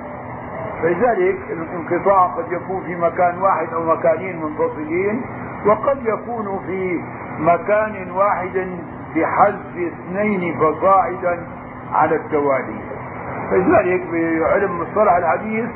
[0.83, 5.22] فلذلك الانقطاع قد يكون في مكان واحد أو مكانين منفصلين
[5.66, 7.00] وقد يكون في
[7.38, 8.68] مكان واحد
[9.16, 11.46] بحذف اثنين فصاعدا
[11.92, 12.81] على التوالي.
[13.50, 15.70] فلذلك بعلم مصطلح الحديث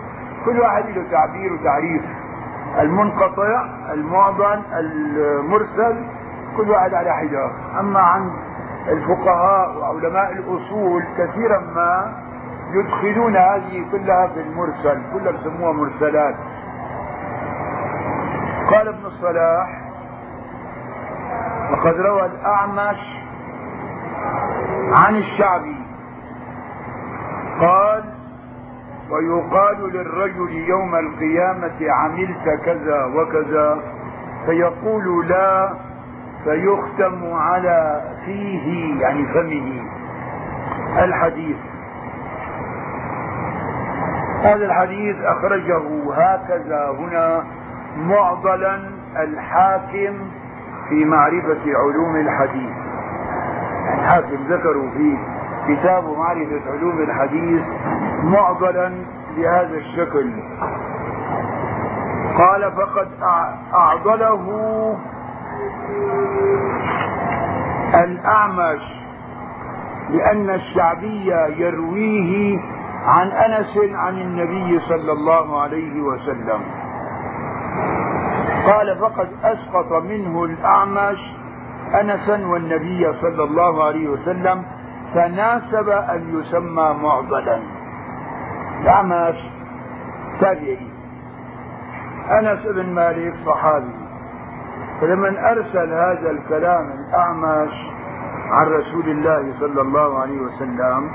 [0.45, 2.03] كل واحد له تعبير وتعريف.
[2.81, 6.05] المنقطع المعضل المرسل
[6.57, 7.51] كل واحد على حجاب.
[7.81, 8.33] أما عند
[8.89, 12.13] الفقهاء وعلماء الأصول كثيرا ما
[12.73, 16.35] يدخلون هذه كلها في المرسل كلها بسموها مرسلات.
[18.71, 19.81] قال ابن الصلاح
[21.73, 23.01] وقد روى الأعمش
[24.93, 25.77] عن الشعبي
[27.61, 28.14] قال
[29.11, 33.81] ويقال للرجل يوم القيامة عملت كذا وكذا
[34.47, 35.75] فيقول لا
[36.45, 39.83] فيختم على فيه يعني فمه.
[41.05, 41.57] الحديث.
[44.43, 45.83] هذا الحديث أخرجه
[46.15, 47.45] هكذا هنا
[47.97, 48.81] معضلا
[49.17, 50.15] الحاكم
[50.89, 52.77] في معرفة علوم الحديث.
[53.99, 55.17] الحاكم ذكروا في
[55.69, 57.63] كتاب معرفة علوم الحديث
[58.25, 59.05] معضلا
[59.37, 60.31] بهذا الشكل.
[62.39, 63.09] قال فقد
[63.75, 64.45] أعضله
[67.95, 68.83] الأعمش
[70.11, 72.59] لأن الشعبي يرويه
[73.07, 76.61] عن أنس عن النبي صلى الله عليه وسلم.
[78.67, 81.19] قال فقد أسقط منه الأعمش
[82.01, 84.65] أنسا والنبي صلى الله عليه وسلم
[85.15, 87.74] فناسب أن يسمى معضلا.
[88.85, 89.37] الأعمش
[90.41, 90.79] تابعي.
[92.31, 93.95] أنس بن مالك صحابي.
[95.01, 97.73] فلما أرسل هذا الكلام الأعمش
[98.51, 101.11] عن رسول الله صلى الله عليه وسلم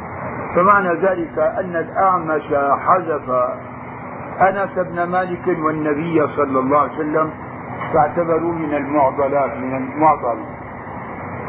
[0.55, 2.43] فمعنى ذلك أن الأعمش
[2.85, 3.29] حذف
[4.41, 7.31] أنس بن مالك والنبي صلى الله عليه وسلم
[7.93, 10.37] فاعتبروا من المعضلات من المعضل.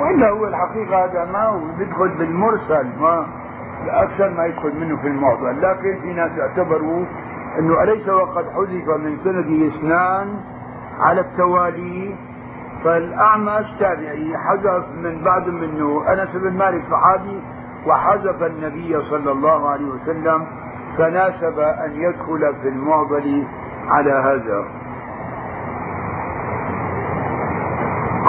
[0.00, 3.26] وإلا هو الحقيقة هذا ما هو يدخل بالمرسل ما
[3.88, 7.04] أكثر ما يدخل منه في المعضل لكن في ناس اعتبروا
[7.58, 10.40] أنه أليس وقد حذف من سنده اثنان
[11.00, 12.14] على التوالي
[12.84, 14.36] فالأعمش تابعي.
[14.38, 17.42] حذف من بعد منه أنس بن مالك صحابي
[17.86, 20.46] وحذف النبي صلى الله عليه وسلم
[20.98, 23.46] فناسب أن يدخل في المعضل
[23.88, 24.64] على هذا.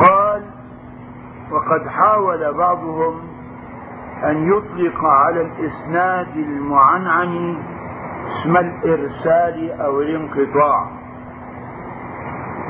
[0.02, 0.44] قال
[1.52, 3.31] وقد حاول بعضهم
[4.24, 7.58] أن يطلق على الإسناد المعنعن
[8.28, 10.88] اسم الإرسال أو الانقطاع.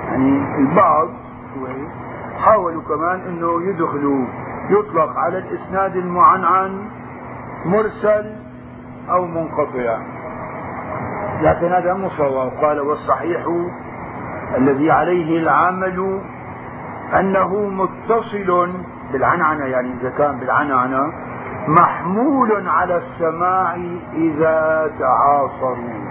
[0.08, 1.08] يعني البعض
[2.38, 4.26] حاولوا كمان إنه يدخلوا
[4.70, 6.90] يطلق على الإسناد المعنعن
[7.66, 8.36] مرسل
[9.10, 9.98] أو منقطع.
[11.42, 12.52] لكن هذا مو صواب.
[12.62, 13.46] قال والصحيح
[14.58, 16.22] الذي عليه العمل
[17.20, 18.70] أنه متصل
[19.14, 21.14] بالعنعنة يعني إذا كان بالعنعنة
[21.68, 23.76] محمول على السماع
[24.14, 26.02] إذا تعاصروا.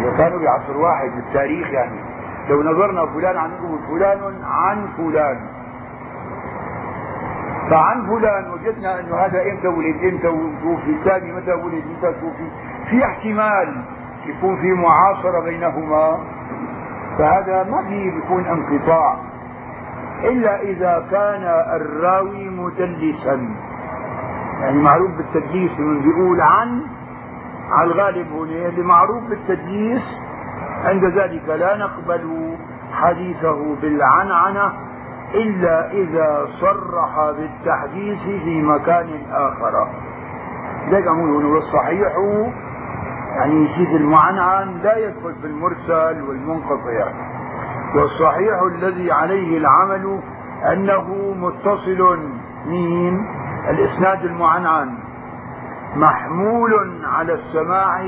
[0.00, 2.00] اذا كانوا بعصر واحد بالتاريخ يعني.
[2.48, 3.50] لو نظرنا فلان عن
[3.88, 5.40] فلان عن فلان.
[7.70, 10.28] فعن فلان وجدنا انه هذا إمتى ولد إمتى
[10.62, 12.50] توفي الثاني متى ولد متى توفي.
[12.90, 13.82] في احتمال
[14.26, 16.18] يكون في معاصرة بينهما.
[17.18, 19.16] فهذا ما فيه بيكون انقطاع.
[20.24, 21.42] إلا إذا كان
[21.76, 23.69] الراوي مدلسا.
[24.60, 26.82] يعني معروف بالتدليس بيقول عن
[27.70, 30.02] على الغالب هنا اللي معروف بالتدليس.
[30.84, 32.54] عند ذلك لا نقبل
[32.92, 34.72] حديثه بالعنعنة
[35.34, 39.88] إلا إذا صرح بالتحديث في مكان آخر.
[40.90, 42.12] ذلك أقول والصحيح
[43.36, 47.12] يعني يزيد المعنعن لا يدخل في المرسل والمنقطع.
[47.94, 50.20] والصحيح الذي عليه العمل
[50.72, 52.18] أنه متصل
[52.66, 53.26] مين
[53.68, 54.98] الإسناد المعنعن
[55.96, 56.72] محمول
[57.04, 58.00] على السماع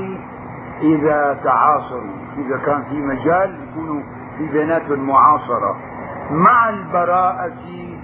[0.81, 4.01] إذا تعاصروا إذا كان في مجال يكونوا
[4.37, 5.75] في بيناتهم معاصرة.
[6.31, 7.97] مع البراءة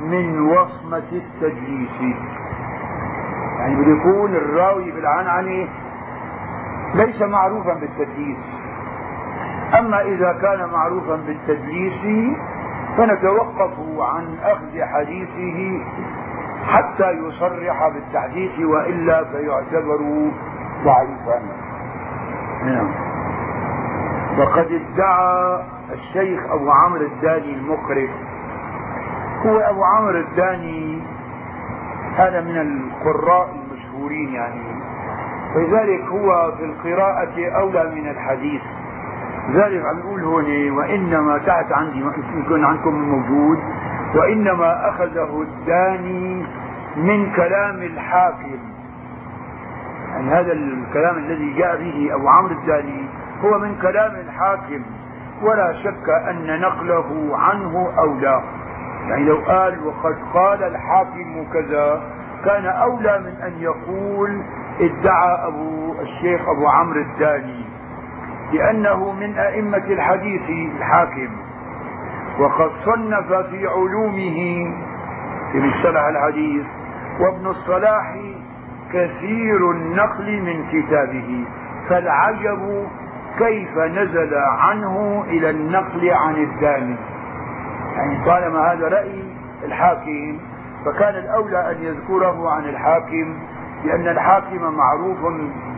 [0.00, 2.00] من وصمة التدليس
[3.58, 5.68] يعني بده يكون الراوي بالعنعنة
[6.94, 8.38] ليس معروفا بالتدليس
[9.78, 12.32] أما إذا كان معروفا بالتدليس
[12.96, 15.84] فنتوقف عن أخذ حديثه
[16.62, 20.30] حتى يصرح بالتحديث وإلا فيعتبر
[20.84, 21.42] ضعيفا.
[22.64, 22.94] نعم.
[24.38, 28.08] وقد ادعى الشيخ أبو عمرو الداني المقرئ
[29.46, 31.02] هو أبو عمرو الداني
[32.16, 34.82] هذا من القراء المشهورين يعني.
[35.54, 38.62] فلذلك هو في القراءة أولى من الحديث.
[39.50, 42.04] ذلك عم يقول هون وإنما تحت عندي
[42.44, 43.58] يكون عندكم موجود.
[44.14, 46.46] وإنما أخذه الداني
[46.96, 48.58] من كلام الحاكم.
[50.10, 53.08] يعني هذا الكلام الذي جاء به أبو عمرو الداني
[53.44, 54.82] هو من كلام الحاكم.
[55.42, 58.42] ولا شك أن نقله عنه أولى.
[59.08, 62.02] يعني لو قال وقد قال الحاكم كذا
[62.44, 64.42] كان أولى من أن يقول
[64.80, 67.64] ادعى أبو الشيخ أبو عمرو الداني
[68.52, 71.28] لأنه من أئمة الحديث الحاكم.
[72.38, 74.36] وقد صنف في علومه
[75.52, 76.66] في مصطلح الحديث
[77.20, 78.14] وابن الصلاح
[78.92, 81.44] كثير النقل من كتابه
[81.88, 82.86] فالعجب
[83.38, 86.96] كيف نزل عنه إلى النقل عن الداني.
[87.96, 89.24] يعني طالما هذا رأي
[89.64, 90.38] الحاكم
[90.84, 93.36] فكان الأولى أن يذكره عن الحاكم
[93.84, 95.18] لأن الحاكم معروف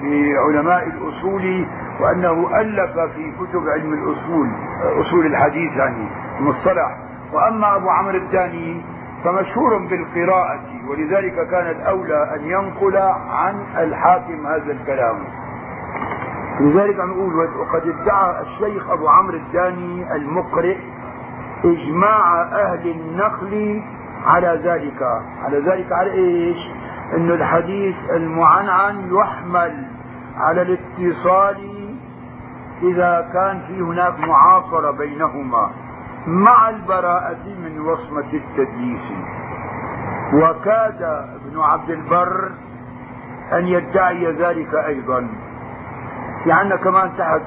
[0.02, 1.66] بعلماء الأصول
[2.00, 4.48] وأنه ألف في كتب علم الأصول
[5.00, 6.08] أصول الحديث يعني.
[6.38, 6.96] المصطلح
[7.32, 8.82] وأما أبو عمرو الداني
[9.24, 12.96] فمشهور بالقراءة ولذلك كان الأولى أن ينقل
[13.30, 15.16] عن الحاكم هذا الكلام.
[16.60, 20.76] لذلك نقول وقد ادعى الشيخ أبو عمرو الثاني المقرئ
[21.64, 23.82] إجماع أهل النخل
[24.26, 25.02] على ذلك.
[25.44, 26.58] على ذلك على إيش؟
[27.16, 29.86] إنه الحديث المعنعن يحمل
[30.36, 31.56] على الاتصال
[32.82, 35.70] إذا كان في هناك معاصرة بينهما.
[36.26, 39.02] مع البراءة من وصمة التدليس.
[40.34, 42.50] وكاد ابن عبد البر
[43.52, 45.28] أن يدعي ذلك أيضا.
[46.44, 47.40] في عندنا كمان تحت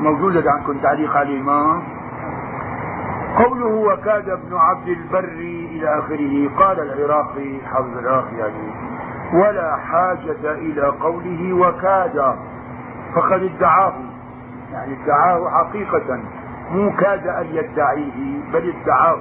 [0.00, 1.82] موجودة عندكم تعليق عليه ما
[3.38, 5.24] قوله وكاد ابن عبد البر
[5.74, 8.70] إلى آخره قال العراقي حافظ العراقي يعني
[9.34, 12.36] ولا حاجة إلى قوله وكاد
[13.14, 13.94] فقد ادعاه
[14.72, 16.20] يعني ادعاه حقيقة.
[16.70, 19.20] مو كاد أن يدعيه بل ادعاه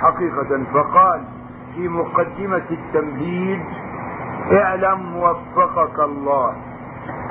[0.00, 0.64] حقيقة.
[0.74, 1.20] فقال
[1.74, 3.60] في مقدمة التمهيد
[4.52, 6.52] اعلم وفقك الله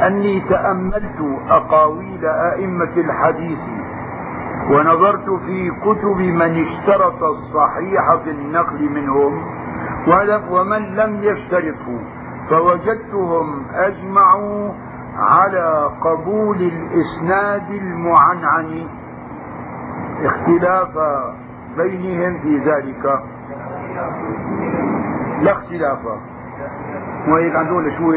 [0.07, 3.59] أني تأملت أقاويل أئمة الحديث
[4.71, 9.43] ونظرت في كتب من اشترط الصحيح في النقل منهم
[10.51, 11.99] ومن لم يشترطه
[12.49, 14.71] فوجدتهم أجمعوا
[15.19, 18.87] على قبول الإسناد المعنعن.
[20.23, 20.97] اختلاف
[21.77, 23.05] بينهم في ذلك.
[25.41, 25.99] لا اختلاف.
[27.27, 28.11] وهيك عندهم شو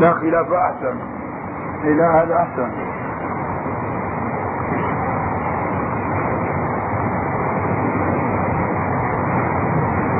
[0.00, 0.96] لا خلاف أحسن.
[1.84, 2.70] إيه لا هذا أحسن.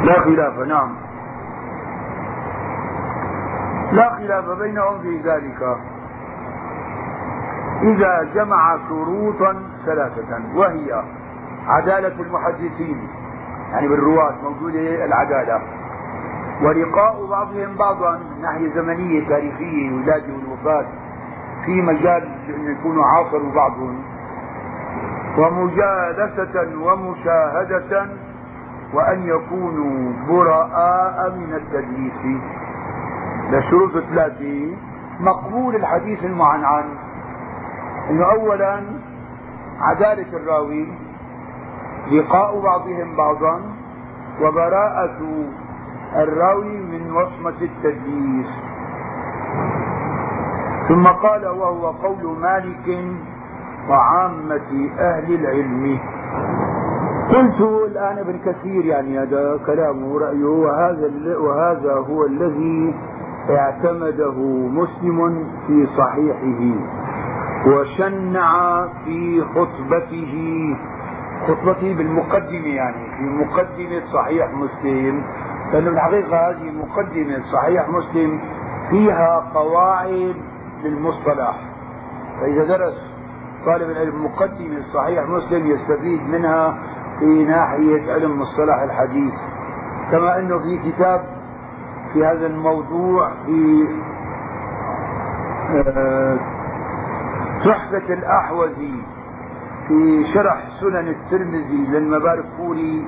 [0.05, 0.97] لا خلاف نعم.
[3.93, 5.77] لا خلاف بينهم في ذلك.
[7.83, 11.03] إذا جمع شروطا ثلاثة وهي
[11.67, 13.09] عدالة المحدثين
[13.73, 15.61] يعني بالرواة موجودة العدالة.
[16.63, 20.87] ولقاء بعضهم بعضا من ناحية زمنية تاريخية الولادة والوفاة
[21.65, 24.03] في مجال أن يكونوا عاصروا بعضهم.
[25.39, 28.07] ومجالسة ومشاهدة
[28.95, 32.41] وأن يكونوا براء من التدليس.
[33.51, 34.77] لشروط ثلاثة
[35.21, 36.85] مقبول الحديث المعنعن.
[38.11, 38.81] إنه اولا
[39.81, 40.89] عدالة الراوي
[42.13, 43.61] لقاء بعضهم بعضا
[44.43, 45.19] وبراءة
[46.17, 48.51] الراوي من وصمة التدليس.
[50.89, 53.05] ثم قال وهو قول مالك
[53.89, 55.99] وعامة أهل العلم.
[57.31, 62.95] قلت الآن ابن كثير يعني هذا كلامه رأيه وهذا وهذا هو الذي
[63.51, 66.61] اعتمده مسلم في صحيحه.
[67.67, 70.35] وشنع في خطبته
[71.49, 75.25] خطبته بالمقدمة يعني في مقدمة صحيح مسلم.
[75.73, 78.41] لأنه الحقيقة هذه مقدمة صحيح مسلم
[78.91, 80.35] فيها قواعد
[80.85, 81.59] للمصطلح.
[82.41, 82.95] فإذا درس
[83.67, 86.79] طالب العلم مقدمة صحيح مسلم يستفيد منها
[87.19, 89.35] في ناحية علم مصطلح الحديث.
[90.11, 91.25] كما أنه في كتاب
[92.13, 93.89] في هذا الموضوع في
[95.71, 96.39] آه،
[97.65, 99.03] تحفة الأحوذي
[99.89, 103.07] في شرح سنن الترمذي للمبارك فوري.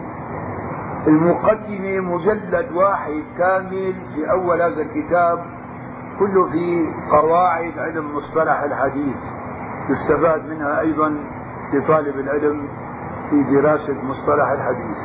[1.07, 5.39] المقدمة مجلد واحد كامل في أول هذا الكتاب
[6.19, 9.17] كله في قواعد علم مصطلح الحديث.
[9.91, 11.15] يستفاد منها أيضا
[11.73, 12.69] لطالب العلم
[13.31, 14.97] في دراسة مصطلح الحديث.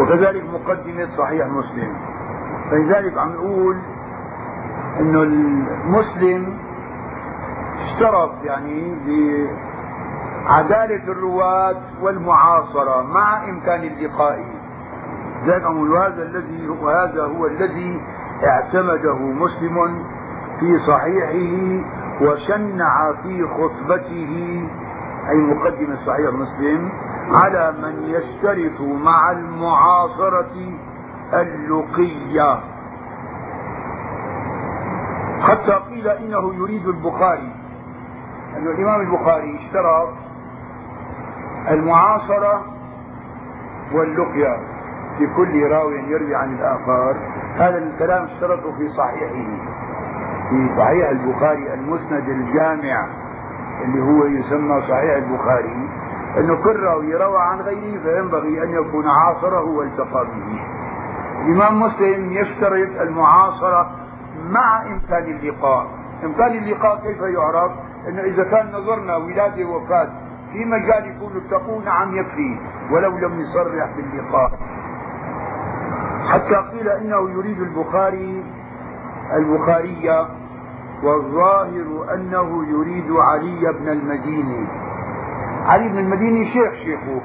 [0.00, 1.96] وكذلك مقدمة صحيح مسلم.
[2.70, 3.76] فلذلك عم نقول
[5.00, 6.58] إنه المسلم
[7.92, 8.96] اشترط يعني
[10.46, 14.44] عدالة الرواة والمعاصرة مع إمكان اللقاء.
[15.46, 18.00] ذلك وهذا الذي وهذا هو الذي
[18.44, 20.04] اعتمده مسلم
[20.60, 21.84] في صحيحه
[22.20, 24.62] وشنع في خطبته
[25.28, 26.92] أي مقدمة صحيح مسلم
[27.32, 30.72] على من يشترط مع المعاصرة
[31.32, 32.60] اللقية.
[35.40, 37.51] حتى قيل إنه يريد البخاري.
[38.56, 40.08] أن الإمام البخاري اشترط
[41.70, 42.64] المعاصرة
[43.92, 44.60] واللقيا
[45.20, 47.16] لكل راو يروي عن الآخر.
[47.56, 49.46] هذا الكلام اشترطه في صحيحه
[50.50, 53.06] في صحيح البخاري المسند الجامع
[53.84, 55.88] اللي هو يسمى صحيح البخاري
[56.38, 60.60] أنه كل راوي روى عن غيره فينبغي أن يكون عاصره والتقى به.
[61.40, 63.90] الإمام مسلم يشترط المعاصرة
[64.50, 65.86] مع إمكان اللقاء.
[66.24, 67.72] إمكان اللقاء كيف يعرف؟
[68.08, 70.08] إنه إذا كان نظرنا ولاده وفاه
[70.52, 72.58] في مجال يكون اتقوا نعم يكفي
[72.90, 74.52] ولو لم يصرح باللقاء.
[76.28, 78.44] حتى قيل إنه يريد البخاري
[79.32, 80.26] البخاري
[81.02, 84.66] والظاهر أنه يريد علي بن المديني.
[85.66, 87.20] علي بن المديني شيخ شيخه.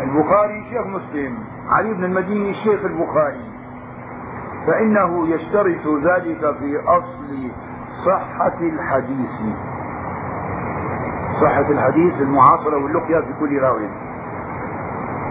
[0.00, 1.38] البخاري شيخ مسلم.
[1.68, 3.50] علي بن المديني شيخ البخاري.
[4.66, 7.50] فإنه يشترط ذلك في أصل
[8.06, 9.40] صحة الحديث.
[11.40, 13.88] صحة الحديث المعاصرة واللقيا في كل راوي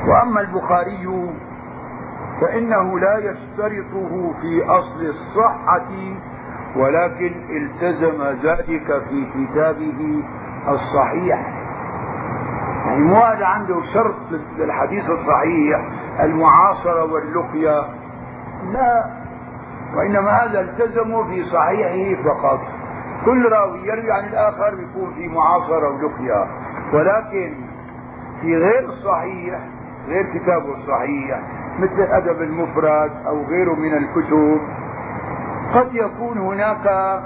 [0.08, 1.30] وأما البخاري
[2.41, 5.89] فإنه لا يشترطه في أصل الصحة
[6.76, 10.24] ولكن التزم ذلك في كتابه
[10.68, 11.39] الصحيح.
[12.86, 14.16] يعني مو هذا عنده شرط
[14.58, 15.82] للحديث الصحيح
[16.20, 17.86] المعاصرة واللقيا
[18.74, 19.06] لا
[19.95, 22.60] وإنما هذا التزموا في صحيحه فقط.
[23.26, 26.47] كل راوي يروي عن الآخر يكون في معاصرة ولقيا
[26.93, 27.53] ولكن
[28.41, 29.59] في غير الصحيح
[30.07, 31.39] غير كتابه الصحيح
[31.80, 34.61] مثل الأدب المفرد أو غيره من الكتب
[35.74, 37.19] قد يكون هناك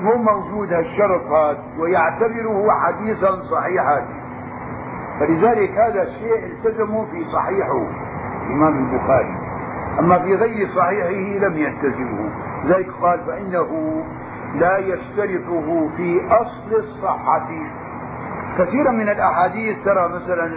[0.00, 4.04] مو موجود هالشرط هذا ويعتبره حديثا صحيحا.
[5.20, 7.86] فلذلك هذا الشيء التزموا في صحيحه
[8.46, 9.36] الإمام البخاري.
[9.98, 12.30] أما في غير صحيحه لم يلتزمه.
[12.66, 14.02] ذلك قال فإنه
[14.60, 17.48] لا يشترطه في أصل الصحة.
[18.58, 20.56] كثيرا من الأحاديث ترى مثلا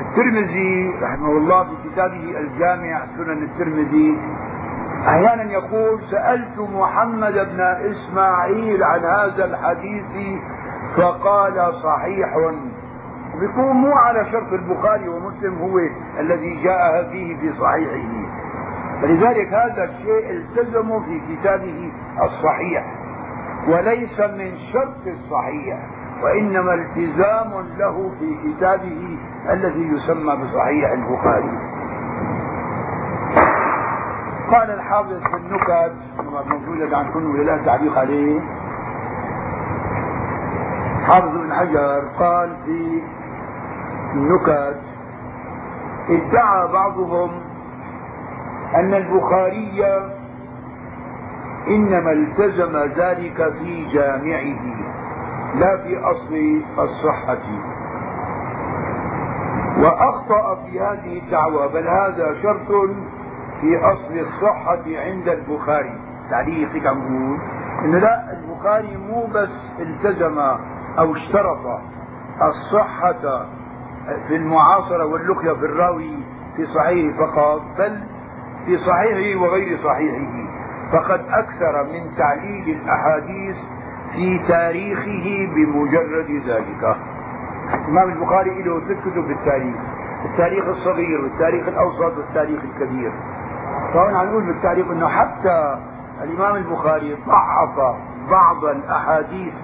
[0.00, 4.18] الترمذي رحمه الله في كتابه الجامع سنن الترمذي
[5.08, 10.40] أحيانا يقول سألت محمد بن إسماعيل عن هذا الحديث
[10.96, 12.28] فقال صحيح.
[13.40, 15.78] بيكون مو على شرط البخاري ومسلم هو
[16.20, 18.13] الذي جاء فيه في صحيحه.
[19.02, 21.92] فلذلك هذا الشيء التزموا في كتابه
[22.22, 22.84] الصحيح
[23.68, 25.78] وليس من شرط الصحيح
[26.22, 29.18] وإنما التزام له في كتابه
[29.50, 31.58] الذي يسمى بصحيح البخاري.
[34.50, 35.94] قال الحافظ في النكت
[36.50, 38.40] موجودة عندكم ولا لا تعليق عليه.
[41.06, 43.02] حافظ بن حجر قال في
[44.14, 44.80] النكت
[46.10, 47.30] ادعى بعضهم
[48.74, 49.84] أن البخاري
[51.68, 54.74] إنما التزم ذلك في جامعه
[55.54, 57.38] لا في أصل الصحة.
[59.78, 62.90] وأخطأ في هذه الدعوة بل هذا شرط
[63.60, 66.00] في أصل الصحة عند البخاري.
[66.30, 67.38] تعليقك عم بقول
[67.84, 69.50] إنه لا البخاري مو بس
[69.80, 70.38] التزم
[70.98, 71.80] أو اشترط
[72.42, 73.46] الصحة
[74.28, 76.16] في المعاصرة واللقيا في الراوي
[76.56, 78.00] في صحيحه فقط بل
[78.66, 80.32] في صحيحه وغير صحيحه.
[80.92, 83.56] فقد أكثر من تعليل الأحاديث
[84.12, 86.96] في تاريخه بمجرد ذلك.
[87.74, 89.74] الإمام البخاري له ست كتب بالتاريخ
[90.24, 90.64] التاريخ.
[90.68, 93.12] الصغير والتاريخ الأوسط والتاريخ الكبير.
[93.94, 95.78] فهنا عم نقول بالتاريخ أنه حتى
[96.22, 97.96] الإمام البخاري ضعف
[98.30, 99.54] بعض الأحاديث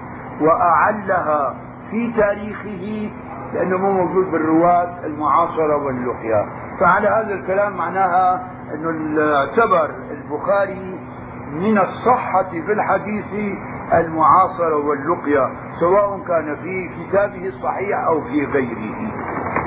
[0.41, 1.55] وأعلها
[1.91, 3.09] في تاريخه
[3.53, 6.45] لأنه مو موجود بالرواة المعاصرة واللقيا.
[6.79, 10.99] فعلى هذا الكلام معناها أنه اعتبر البخاري
[11.51, 13.57] من الصحة في الحديث
[13.93, 19.11] المعاصرة واللقيا سواء كان في كتابه الصحيح أو في غيره.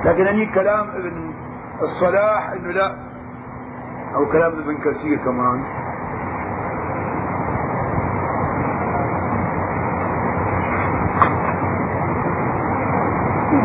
[0.05, 1.35] لكن أني كلام ابن
[1.83, 2.95] الصلاح أنه لا
[4.15, 5.65] أو كلام ابن كثير كمان.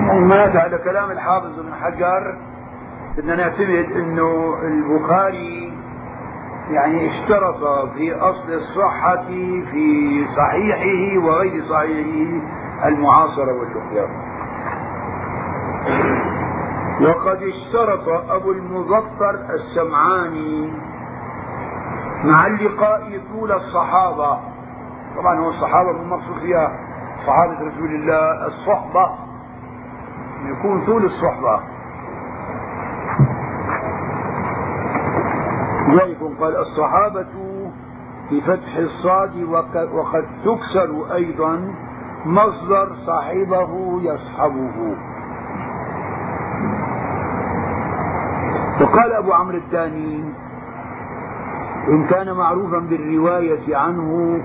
[0.07, 2.37] يعني ما على كلام الحافظ ابن حجر
[3.19, 5.73] بدنا نعتمد إنه البخاري
[6.71, 9.15] يعني اشترط في أصل الصحة
[9.71, 12.41] في صحيحه وغير صحيحه
[12.87, 14.07] المعاصرة واللقيا
[17.01, 20.71] وقد اشترط أبو المظفر السمعاني
[22.23, 24.39] مع اللقاء طول الصحابة.
[25.17, 26.71] طبعا هو الصحابة مو مقصود فيها
[27.27, 29.09] صحابة رسول الله الصحبة.
[30.45, 31.59] يكون طول الصحبة
[35.87, 37.25] لذلك قال الصحابة
[38.31, 39.43] بفتح الصاد
[39.93, 41.73] وقد تكسر أيضا
[42.25, 44.95] مصدر صاحبه يصحبه.
[48.81, 50.23] وقال أبو عمرو الثاني
[51.87, 54.41] إن كان معروفا بالرواية عنه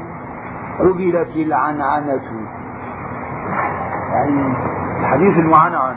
[0.78, 2.22] قبلت العنعنة.
[4.12, 4.54] يعني
[5.00, 5.96] الحديث المعنعن.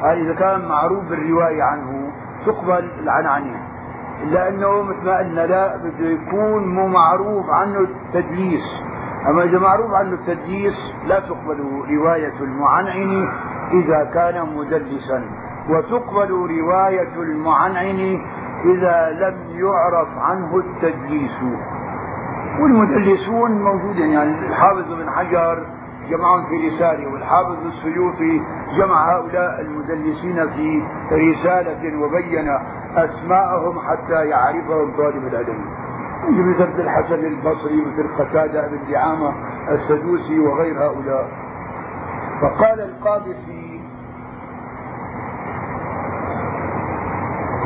[0.00, 2.10] هذا إذا كان معروف بالرواية عنه
[2.46, 3.73] تقبل العنعنة.
[4.22, 8.62] إلا أنه مثل ما قلنا لا بده يكون مو معروف عنه التدليس.
[9.28, 10.74] أما إذا معروف عنه التدليس
[11.06, 11.60] لا تقبل
[11.90, 13.28] رواية المعنعن
[13.72, 15.22] إذا كان مدلسا.
[15.70, 18.20] وتقبل رواية المعنعن
[18.64, 21.38] إذا لم يعرف عنه التدليس.
[22.60, 25.66] والمدلسون موجودين يعني الحافظ بن حجر
[26.10, 28.40] جمعهم في رسالة والحافظ السيوطي
[28.78, 32.58] جمع هؤلاء المدلسين في رسالة وبين
[32.96, 35.64] أسماءهم حتى يعرفهم طالب العلم
[36.28, 39.32] مثل الحسن البصري مثل قتادة بن دعامة
[39.68, 41.28] السدوسي وغير هؤلاء.
[42.40, 43.80] فقال القابسي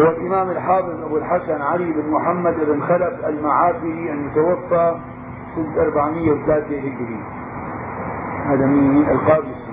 [0.01, 4.97] هو الإمام الحافظ أبو الحسن علي بن محمد بن خلف المعافري المتوفى
[5.55, 7.21] سنة 403 هجري.
[8.47, 9.73] هذا مين القابسي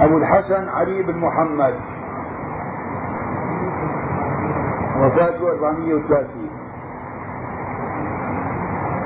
[0.00, 1.74] أبو الحسن علي بن محمد.
[5.06, 6.50] وفاته 430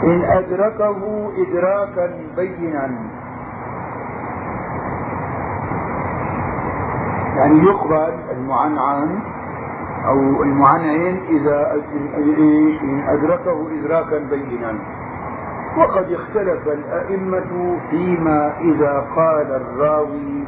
[0.04, 2.90] إن أدركه إدراكا بينا.
[7.36, 9.18] يعني يقبل المعنعن
[10.06, 11.72] أو المعنعن إذا
[12.82, 14.78] إن أدركه إدراكا بينا.
[15.78, 20.44] وقد اختلف الأئمة فيما إذا قال الراوي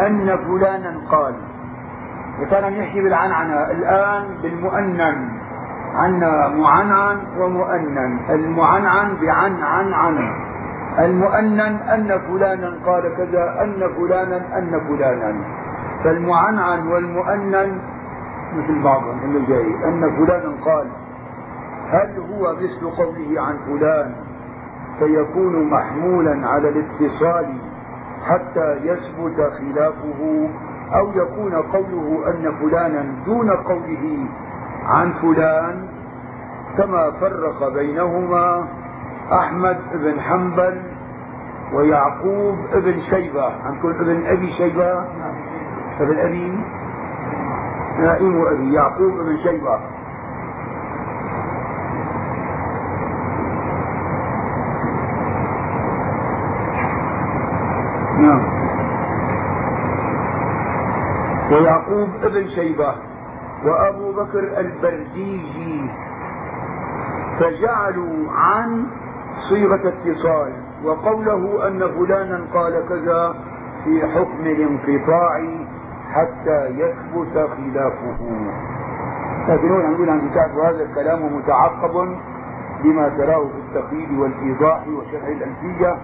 [0.00, 1.34] أن فلانا قال.
[2.40, 5.28] وكان يحكي بالعنعنة الآن بالمؤنن
[5.94, 8.30] عنا معنعن ومؤنن.
[8.30, 10.18] المعنعن بعن عن عن.
[10.98, 15.34] المؤنن أن فلانا قال كذا أن فلانا أن فلانا.
[16.04, 17.78] فالمعنعن والمؤنن
[18.56, 20.86] مثل بعضهم اللي جاي أن فلانا قال
[21.90, 24.14] هل هو مثل قوله عن فلان؟
[24.98, 27.46] فيكون محمولا على الاتصال
[28.26, 30.48] حتى يثبت خلافه
[30.94, 34.18] أو يكون قوله أن فلانا دون قوله
[34.86, 35.88] عن فلان
[36.78, 38.64] كما فرق بينهما
[39.32, 40.82] أحمد بن حنبل
[41.72, 43.52] ويعقوب بن شيبة.
[43.64, 45.04] عندكم ابن أبي شيبة؟
[46.00, 46.52] ابن أبي
[47.98, 49.78] نائم أبي يعقوب بن شيبة.
[58.18, 58.47] نعم.
[61.52, 62.94] ويعقوب ابن شيبة
[63.64, 65.90] وأبو بكر البرديجي
[67.40, 68.86] فجعلوا عن
[69.48, 70.52] صيغة اتصال
[70.84, 73.34] وقوله أن فلانا قال كذا
[73.84, 75.40] في حكم الانقطاع
[76.12, 78.16] حتى يثبت خلافه.
[79.48, 82.16] لكن هنا نقول عن كتاب هذا الكلام متعقب
[82.84, 85.96] بما تراه في التقييد والإيضاح وشرح الألفية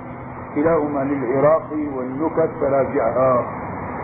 [0.55, 3.45] كلاهما للعراقي والنكت فراجعها.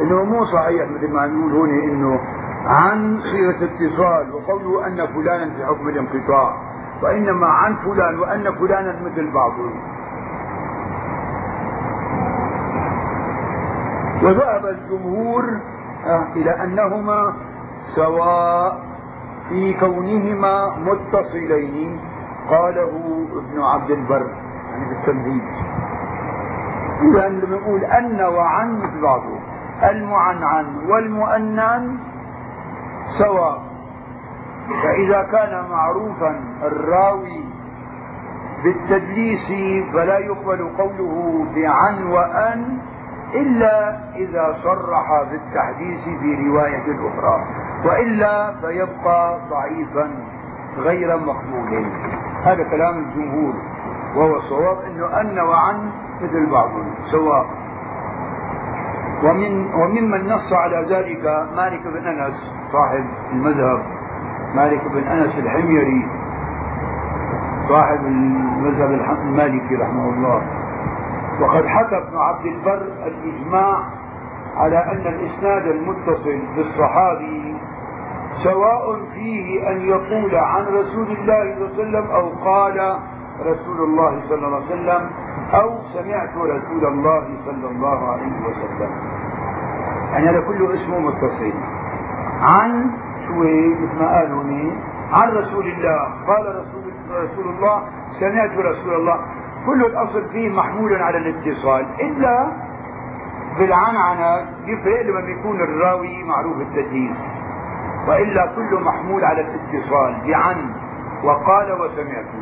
[0.00, 2.20] إنه مو صحيح مثل ما نقول هنا إنه
[2.66, 6.56] عن صيغة اتصال وقوله أن فلانا في حكم الانقطاع
[7.02, 9.80] وإنما عن فلان وأن فلانا مثل بعضهم.
[14.22, 15.44] وذهب الجمهور
[16.06, 17.34] آه، إلى أنهما
[17.94, 18.80] سواء
[19.48, 22.00] في كونهما متصلين
[22.50, 22.90] قاله
[23.36, 24.26] ابن عبد البر
[24.70, 25.42] يعني بالتمهيد.
[27.00, 29.39] اذا لما نقول أن وعن مثل بعضهم.
[29.82, 31.98] المعنعن والمؤنن
[33.18, 33.62] سواء.
[34.82, 37.44] فإذا كان معروفا الراوي
[38.64, 39.48] بالتدليس
[39.92, 42.78] فلا يقبل قوله بعن وأن
[43.34, 47.44] إلا إذا صرح بالتحديث في رواية أخرى
[47.84, 50.10] وإلا فيبقى ضعيفا
[50.78, 51.86] غير مقبول.
[52.44, 53.54] هذا كلام الجمهور
[54.16, 55.90] وهو الصواب أنه أن وعن
[56.22, 56.70] مثل بعض
[57.10, 57.46] سواء
[59.24, 61.24] ومن وممن نص على ذلك
[61.56, 62.34] مالك بن أنس
[62.72, 63.82] صاحب المذهب.
[64.54, 66.06] مالك بن أنس الحميري
[67.68, 68.90] صاحب المذهب
[69.22, 70.42] المالكي رحمه الله.
[71.40, 73.84] وقد حكى ابن عبد البر الإجماع
[74.56, 77.56] على أن الإسناد المتصل بالصحابي
[78.44, 82.98] سواء فيه أن يقول عن رسول الله صلى الله عليه وسلم أو قال
[83.40, 85.10] رسول الله صلى الله عليه وسلم
[85.54, 88.90] أو سمعت رسول الله صلى الله عليه وسلم.
[90.12, 91.52] يعني هذا كله اسمه متصل.
[92.42, 92.90] عن
[93.26, 94.44] شو مثل ما قالوا
[95.12, 96.00] عن رسول الله.
[96.26, 96.80] قال رسول
[97.10, 97.82] رسول الله
[98.20, 99.20] سمعت رسول الله.
[99.66, 102.46] كل الأصل فيه محمول على الاتصال إلا
[103.58, 107.16] بالعنعنة يفرق لما بيكون الراوي معروف التدليس
[108.08, 110.74] وإلا كله محمول على الاتصال بعن
[111.24, 112.39] وقال وسمعت.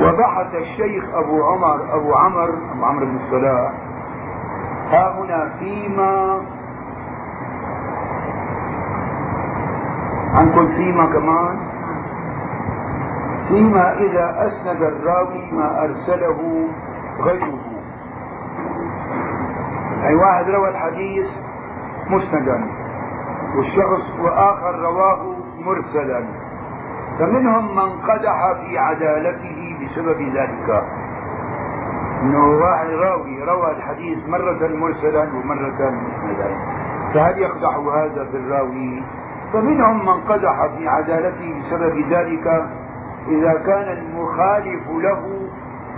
[0.00, 3.72] وبحث الشيخ أبو عمر أبو عمر أبو عمرو بن الصلاح
[4.90, 6.40] ها هنا فيما
[10.34, 11.56] عندكم فيما كمان؟
[13.48, 16.68] فيما إذا أسند الراوي ما أرسله
[17.20, 17.58] غيره.
[20.04, 21.26] أي واحد روى الحديث
[22.10, 22.68] مسندا
[23.56, 26.24] والشخص وآخر رواه مرسلا.
[27.18, 30.82] فمنهم من قدح في عدالته بسبب ذلك.
[32.22, 36.50] إنه واحد راوي روى الحديث مرة مرسلا ومرة مسندا.
[37.14, 39.02] فهل يقدح هذا في الراوي؟
[39.52, 42.46] فمنهم من قدح في عدالته بسبب ذلك.
[43.28, 45.48] إذا كان المخالف له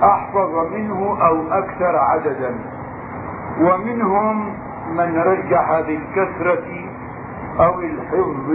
[0.03, 2.55] أحفظ منه أو أكثر عددا.
[3.61, 4.55] ومنهم
[4.97, 6.69] من رجح بالكثرة
[7.61, 8.51] أو الحفظ.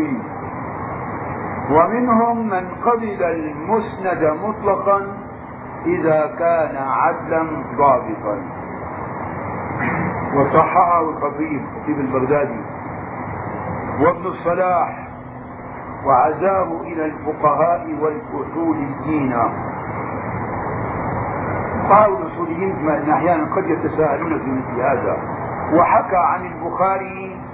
[1.72, 5.02] ومنهم من قبل المسند مطلقا
[5.86, 7.44] إذا كان عدلا
[7.78, 8.42] ضابطا.
[10.36, 12.60] وصححه الخطيب خطيب البغدادي.
[14.02, 15.08] وابن الصلاح.
[16.06, 19.34] وعزاه إلى الفقهاء والأصوليين
[21.84, 25.18] فقهاء الأصوليين أحيانا قد يتساءلون في مثل هذا.
[25.74, 27.45] وحكى عن البخاري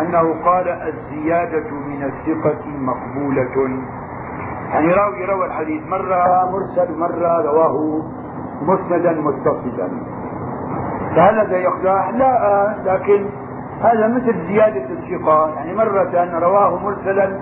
[0.00, 3.78] أنه قال الزيادة من الثقة مقبولة.
[4.72, 8.02] يعني راوي روى الحديث مرة مرسل مرة رواه
[8.62, 9.88] مسندا متصلا.
[11.16, 13.26] فهل هذا يقدح؟ لا لكن
[13.82, 15.54] هذا مثل زيادة الثقة.
[15.54, 17.40] يعني مرة رواه مرسلا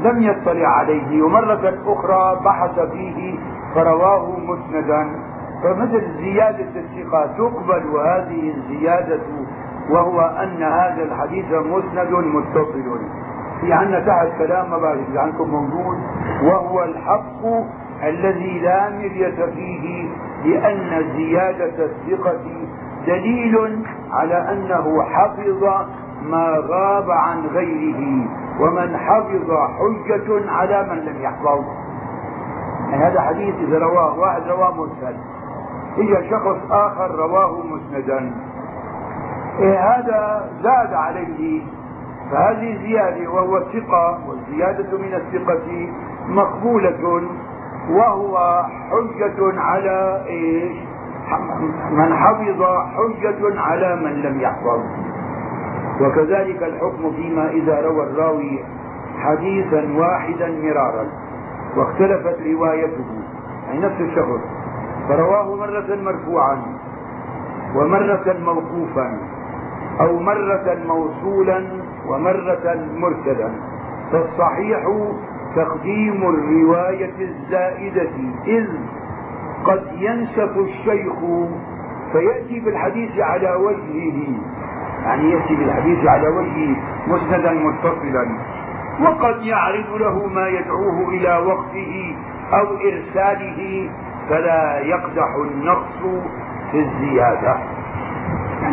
[0.00, 3.38] لم يطلع عليه ومرة أخرى بحث فيه
[3.74, 5.32] فرواه مسندا.
[5.62, 9.20] فمثل زيادة الثقة تقبل وهذه الزيادة
[9.90, 13.00] وهو أن هذا الحديث مسند متصل.
[13.60, 15.98] في عندنا تحت كلام ما بعرف اذا عندكم موجود
[16.42, 17.44] وهو الحق
[18.02, 20.08] الذي لا مرية فيه
[20.44, 22.40] لأن زيادة الثقة
[23.06, 25.64] دليل على أنه حفظ
[26.22, 28.26] ما غاب عن غيره
[28.60, 31.64] ومن حفظ حجة على من لم يحفظ.
[32.90, 35.16] يعني هذا حديث إذا رواه واحد رواه مرسل
[35.98, 38.32] إجا شخص آخر رواه مسندا.
[39.60, 41.62] هذا زاد عليه.
[42.30, 45.88] فهذه زيادة وهو الثقة والزيادة من الثقة
[46.28, 47.22] مقبولة
[47.90, 50.76] وهو حجة على إيش؟
[51.90, 54.80] من حفظ حجة على من لم يحفظ.
[56.00, 58.64] وكذلك الحكم فيما إذا روى الراوي
[59.18, 61.06] حديثا واحدا مرارا
[61.76, 63.04] واختلفت روايته.
[63.66, 64.40] يعني نفس الشخص.
[65.08, 66.62] فرواه مرة مرفوعا
[67.76, 69.18] ومرة موقوفا.
[70.00, 73.50] أو مرة موصولا ومرة مرسلا
[74.12, 74.80] فالصحيح
[75.56, 78.10] تقديم الرواية الزائدة
[78.46, 78.68] إذ
[79.64, 81.14] قد ينسف الشيخ
[82.12, 84.18] فيأتي بالحديث على وجهه.
[85.04, 86.76] يعني يأتي بالحديث على وجهه
[87.06, 88.26] مسندا متصلا.
[89.02, 92.16] وقد يعرض له ما يدعوه إلى وقفه
[92.52, 93.90] أو إرساله
[94.28, 95.98] فلا يقدح النقص
[96.72, 97.56] في الزيادة.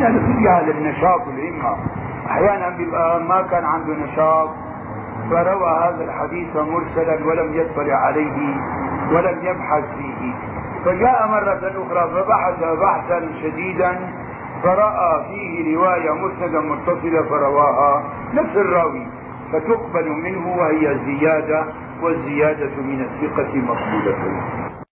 [0.03, 1.75] هذا في هذا النشاط والهمة
[2.27, 4.49] أحيانا بيبقى ما كان عنده نشاط.
[5.29, 8.55] فروى هذا الحديث مرسلا ولم يطلع عليه
[9.11, 10.33] ولم يبحث فيه.
[10.85, 13.97] فجاء مرة أخرى فبحث بحثا شديدا
[14.63, 19.07] فرأى فيه رواية مسندا متصلة فرواها نفس الراوي.
[19.53, 21.65] فتقبل منه وهي زيادة
[22.01, 24.15] والزيادة من الثقة مقبولة.